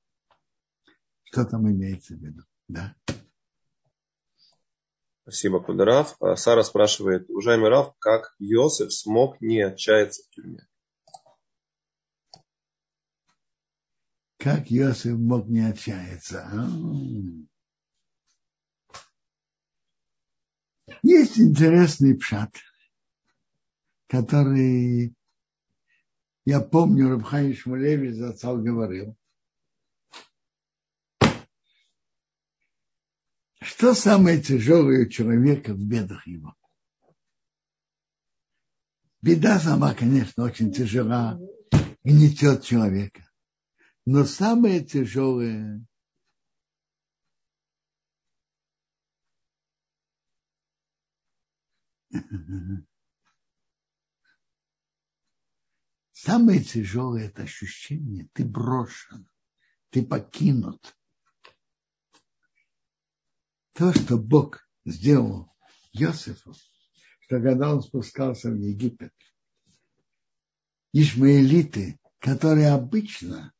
Что 1.24 1.46
там 1.46 1.70
имеется 1.70 2.16
в 2.16 2.20
виду? 2.20 2.44
Да. 2.68 2.96
Спасибо, 5.24 5.62
Кударав. 5.62 6.16
А 6.22 6.38
Сара 6.38 6.64
спрашивает, 6.64 7.30
уважаемый 7.30 7.70
Рав, 7.70 7.94
как 8.00 8.34
Йосиф 8.40 8.94
смог 8.94 9.42
не 9.42 9.62
отчаяться 9.62 10.24
в 10.24 10.30
тюрьме? 10.30 10.66
Как 14.38 14.72
Йосиф 14.72 15.18
мог 15.18 15.48
не 15.48 15.70
отчаяться? 15.70 16.50
А? 16.50 16.70
Есть 21.04 21.38
интересный 21.40 22.18
пшат, 22.18 22.56
который 24.08 25.17
я 26.48 26.62
помню, 26.62 27.10
Рабхай 27.10 27.54
Шмулевич 27.54 28.16
зацал 28.16 28.58
говорил, 28.58 29.18
Что 33.60 33.94
самое 33.94 34.42
тяжелое 34.42 35.06
у 35.06 35.10
человека 35.10 35.74
в 35.74 35.84
бедах 35.84 36.26
его? 36.26 36.56
Беда 39.22 39.60
сама, 39.60 39.94
конечно, 39.94 40.46
очень 40.46 40.72
тяжела, 40.72 41.38
гнетет 42.06 42.64
человека. 42.64 43.30
Но 44.06 44.24
самое 44.24 44.86
тяжелое 44.86 45.86
Самое 56.20 56.64
тяжелое 56.64 57.28
это 57.28 57.44
ощущение, 57.44 58.28
ты 58.34 58.44
брошен, 58.44 59.30
ты 59.92 60.04
покинут. 60.04 60.98
То, 63.74 63.94
что 63.94 64.18
Бог 64.18 64.68
сделал 64.84 65.54
Иосифу, 65.94 66.56
что 67.20 67.40
когда 67.40 67.72
он 67.72 67.84
спускался 67.84 68.50
в 68.50 68.56
Египет, 68.56 69.14
ишмаэлиты, 70.92 72.00
которые 72.18 72.72
обычно 72.72 73.54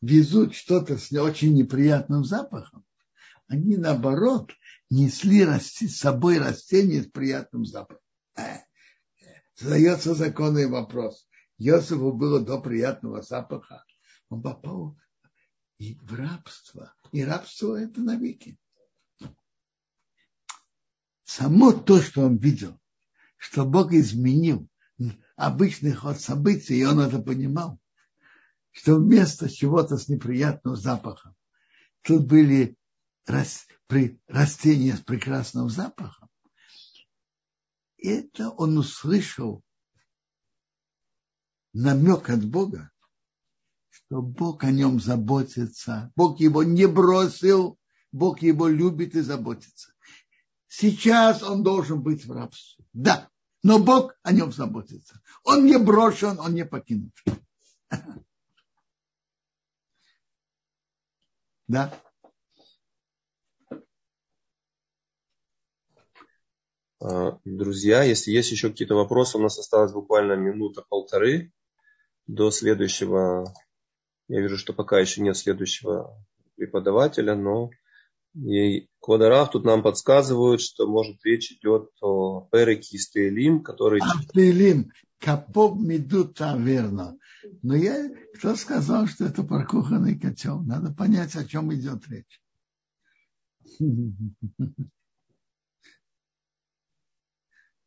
везут 0.00 0.54
что-то 0.54 0.96
с 0.96 1.12
очень 1.12 1.54
неприятным 1.54 2.24
запахом, 2.24 2.86
они 3.46 3.76
наоборот 3.76 4.54
несли 4.88 5.44
с 5.44 5.98
собой 5.98 6.38
растение 6.38 7.02
с 7.02 7.06
приятным 7.08 7.66
запахом. 7.66 8.00
Задается 9.60 10.14
законный 10.14 10.68
вопрос. 10.68 11.28
Иосифу 11.58 12.12
было 12.12 12.40
до 12.40 12.60
приятного 12.60 13.22
запаха. 13.22 13.84
Он 14.28 14.40
попал 14.40 14.96
в 15.78 16.14
рабство. 16.14 16.94
И 17.10 17.24
рабство 17.24 17.74
это 17.74 18.00
навеки. 18.00 18.56
Само 21.24 21.72
то, 21.72 22.00
что 22.00 22.22
он 22.22 22.36
видел, 22.36 22.78
что 23.36 23.64
Бог 23.64 23.92
изменил 23.92 24.68
обычный 25.36 25.92
ход 25.92 26.20
событий, 26.20 26.78
и 26.78 26.84
он 26.84 27.00
это 27.00 27.18
понимал, 27.18 27.80
что 28.70 28.96
вместо 28.96 29.50
чего-то 29.50 29.96
с 29.96 30.08
неприятным 30.08 30.76
запахом, 30.76 31.34
тут 32.02 32.26
были 32.26 32.76
растения 33.26 34.96
с 34.96 35.00
прекрасным 35.00 35.68
запахом. 35.68 36.27
Это 37.98 38.50
он 38.50 38.78
услышал 38.78 39.62
намек 41.72 42.30
от 42.30 42.44
Бога, 42.44 42.90
что 43.90 44.22
Бог 44.22 44.64
о 44.64 44.70
нем 44.70 45.00
заботится. 45.00 46.12
Бог 46.14 46.40
его 46.40 46.62
не 46.62 46.86
бросил, 46.86 47.78
Бог 48.12 48.40
его 48.40 48.68
любит 48.68 49.14
и 49.14 49.20
заботится. 49.20 49.92
Сейчас 50.68 51.42
он 51.42 51.62
должен 51.62 52.02
быть 52.02 52.24
в 52.24 52.32
рабстве. 52.32 52.84
Да, 52.92 53.28
но 53.62 53.78
Бог 53.78 54.14
о 54.22 54.32
нем 54.32 54.52
заботится. 54.52 55.20
Он 55.44 55.66
не 55.66 55.78
брошен, 55.78 56.38
он 56.38 56.54
не 56.54 56.64
покинут. 56.64 57.12
Да. 61.66 61.92
Друзья, 67.44 68.02
если 68.02 68.32
есть 68.32 68.50
еще 68.50 68.70
какие-то 68.70 68.94
вопросы, 68.94 69.38
у 69.38 69.40
нас 69.40 69.58
осталось 69.58 69.92
буквально 69.92 70.34
минута-полторы 70.34 71.52
до 72.26 72.50
следующего 72.50 73.52
я 74.28 74.42
вижу, 74.42 74.58
что 74.58 74.74
пока 74.74 75.00
еще 75.00 75.22
нет 75.22 75.36
следующего 75.36 76.14
преподавателя, 76.56 77.34
но 77.34 77.70
и 78.34 78.88
Квадарав 79.00 79.50
тут 79.50 79.64
нам 79.64 79.82
подсказывают, 79.82 80.60
что, 80.60 80.86
может, 80.86 81.24
речь 81.24 81.50
идет 81.52 81.90
о 82.02 82.46
Переке 82.52 82.96
из 82.96 83.08
Тейлим, 83.08 83.62
который... 83.62 84.00
А, 84.02 84.22
Тейлим, 84.34 84.92
Капоб 85.18 85.78
Медута, 85.78 86.54
верно. 86.58 87.18
Но 87.62 87.74
я, 87.74 88.10
кто 88.34 88.54
сказал, 88.54 89.06
что 89.06 89.24
это 89.24 89.42
про 89.42 89.64
кухонный 89.64 90.18
котел? 90.18 90.60
Надо 90.60 90.92
понять, 90.92 91.34
о 91.34 91.44
чем 91.46 91.74
идет 91.74 92.06
речь. 92.08 92.40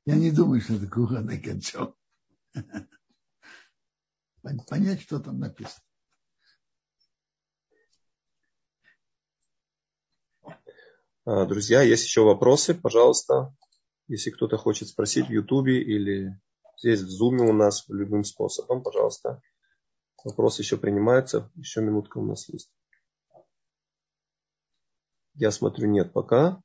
Я 0.05 0.15
не 0.15 0.31
думаю, 0.31 0.61
что 0.61 0.75
это 0.75 0.87
кухонный 0.87 1.39
котел. 1.39 1.95
Понять, 4.67 5.01
что 5.01 5.19
там 5.19 5.39
написано. 5.39 5.83
А, 11.23 11.45
друзья, 11.45 11.83
есть 11.83 12.05
еще 12.05 12.23
вопросы, 12.23 12.73
пожалуйста. 12.73 13.55
Если 14.07 14.31
кто-то 14.31 14.57
хочет 14.57 14.87
спросить 14.87 15.27
в 15.27 15.31
Ютубе 15.31 15.81
или 15.81 16.39
здесь 16.77 17.01
в 17.01 17.09
Зуме 17.09 17.43
у 17.43 17.53
нас 17.53 17.85
любым 17.87 18.23
способом, 18.23 18.81
пожалуйста. 18.81 19.39
Вопрос 20.23 20.57
еще 20.57 20.77
принимается. 20.77 21.51
Еще 21.55 21.81
минутка 21.81 22.17
у 22.17 22.25
нас 22.25 22.49
есть. 22.49 22.71
Я 25.35 25.51
смотрю, 25.51 25.87
нет 25.87 26.11
пока. 26.11 26.59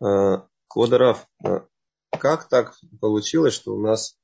А, 0.00 0.48
Квадарав, 0.68 1.28
а, 1.44 1.66
как 2.10 2.48
так 2.48 2.74
получилось, 3.00 3.54
что 3.54 3.74
у 3.74 3.80
нас 3.80 4.18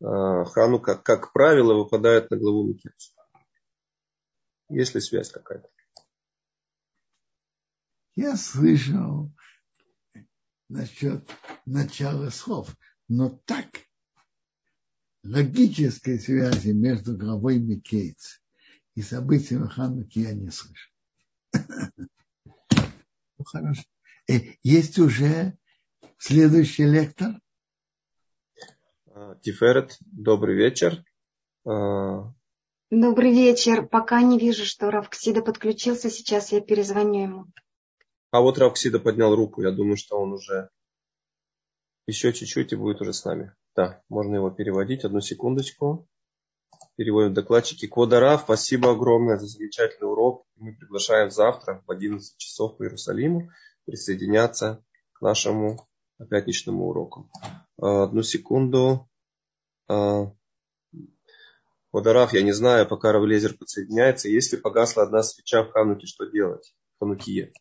Ханука, 0.00 0.96
как 0.96 1.32
правило, 1.32 1.74
выпадает 1.74 2.30
на 2.30 2.36
главу 2.36 2.64
Микельса? 2.64 3.12
Есть 4.68 4.94
ли 4.94 5.00
связь 5.00 5.30
какая-то? 5.30 5.68
Я 8.14 8.36
слышал 8.36 9.32
насчет 10.68 11.28
начала 11.66 12.30
слов, 12.30 12.76
но 13.08 13.30
так 13.30 13.66
логической 15.22 16.18
связи 16.18 16.70
между 16.70 17.16
главой 17.16 17.58
Микейц 17.58 18.42
и 18.94 19.02
событием 19.02 19.68
Хануки 19.68 20.20
я 20.20 20.32
не 20.32 20.50
слышу. 20.50 20.90
Ну, 23.40 23.44
хорошо. 23.44 23.84
Э, 24.28 24.40
есть 24.64 24.98
уже 24.98 25.56
следующий 26.18 26.84
лектор? 26.84 27.40
А, 29.06 29.36
Тиферет, 29.36 29.96
добрый 30.00 30.56
вечер. 30.56 31.04
А, 31.64 32.32
добрый 32.90 33.32
вечер. 33.32 33.86
Пока 33.86 34.22
не 34.22 34.38
вижу, 34.38 34.64
что 34.64 34.90
Равксида 34.90 35.42
подключился. 35.42 36.10
Сейчас 36.10 36.52
я 36.52 36.60
перезвоню 36.60 37.22
ему. 37.22 37.46
А 38.30 38.40
вот 38.40 38.58
Равксида 38.58 38.98
поднял 39.00 39.34
руку. 39.34 39.62
Я 39.62 39.70
думаю, 39.70 39.96
что 39.96 40.18
он 40.18 40.32
уже 40.32 40.70
еще 42.06 42.32
чуть-чуть 42.32 42.72
и 42.72 42.76
будет 42.76 43.00
уже 43.00 43.12
с 43.12 43.24
нами. 43.24 43.54
Да, 43.74 44.02
можно 44.08 44.36
его 44.36 44.50
переводить. 44.50 45.04
Одну 45.04 45.20
секундочку. 45.20 46.08
Переводим 46.96 47.32
докладчики. 47.32 47.86
Квадарав, 47.86 48.42
спасибо 48.42 48.90
огромное 48.90 49.38
за 49.38 49.46
замечательный 49.46 50.10
урок. 50.10 50.46
Мы 50.56 50.74
приглашаем 50.74 51.30
завтра 51.30 51.82
в 51.86 51.90
11 51.90 52.36
часов 52.36 52.76
по 52.76 52.84
Иерусалиму 52.84 53.50
присоединяться 53.84 54.84
к 55.12 55.22
нашему 55.22 55.87
пятничному 56.24 56.88
уроку. 56.88 57.30
Э, 57.80 58.02
одну 58.04 58.22
секунду. 58.22 59.08
Э, 59.88 60.26
Подарав, 61.90 62.34
я 62.34 62.42
не 62.42 62.52
знаю, 62.52 62.86
пока 62.86 63.12
Равлезер 63.12 63.54
подсоединяется. 63.54 64.28
Если 64.28 64.56
погасла 64.56 65.04
одна 65.04 65.22
свеча 65.22 65.64
в 65.64 65.72
Хануке, 65.72 66.06
что 66.06 66.26
делать? 66.26 66.74
В 66.96 66.98
Ханукие. 67.00 67.52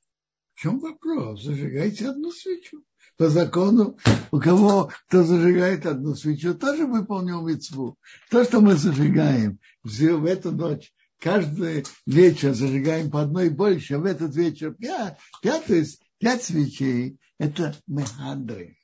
В 0.54 0.60
чем 0.60 0.80
вопрос? 0.80 1.44
Зажигайте 1.44 2.10
одну 2.10 2.32
свечу. 2.32 2.84
По 3.18 3.30
закону, 3.30 3.98
у 4.32 4.40
кого, 4.40 4.92
кто 5.08 5.24
зажигает 5.24 5.86
одну 5.86 6.14
свечу, 6.14 6.54
тоже 6.54 6.86
выполнил 6.86 7.48
мецву. 7.48 7.98
То, 8.30 8.44
что 8.44 8.60
мы 8.60 8.76
зажигаем 8.76 9.60
в 9.84 10.26
эту 10.26 10.52
ночь, 10.52 10.94
каждый 11.20 11.86
вечер 12.06 12.54
зажигаем 12.54 13.10
по 13.10 13.22
одной 13.22 13.50
больше, 13.50 13.96
а 13.96 14.00
в 14.00 14.06
этот 14.06 14.36
вечер 14.36 14.74
пять, 14.74 15.18
пятый 15.42 15.86
Пять 16.20 16.44
свечей– 16.44 17.20
это 17.38 17.76
мехадрин. 17.86 18.76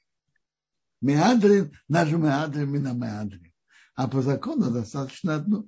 Меадрин, 1.02 1.74
наш 1.88 2.12
меадрин, 2.12 2.72
миномеадрин. 2.72 3.54
А 3.96 4.08
по 4.08 4.22
закону 4.22 4.72
достаточно 4.72 5.36
одну. 5.36 5.68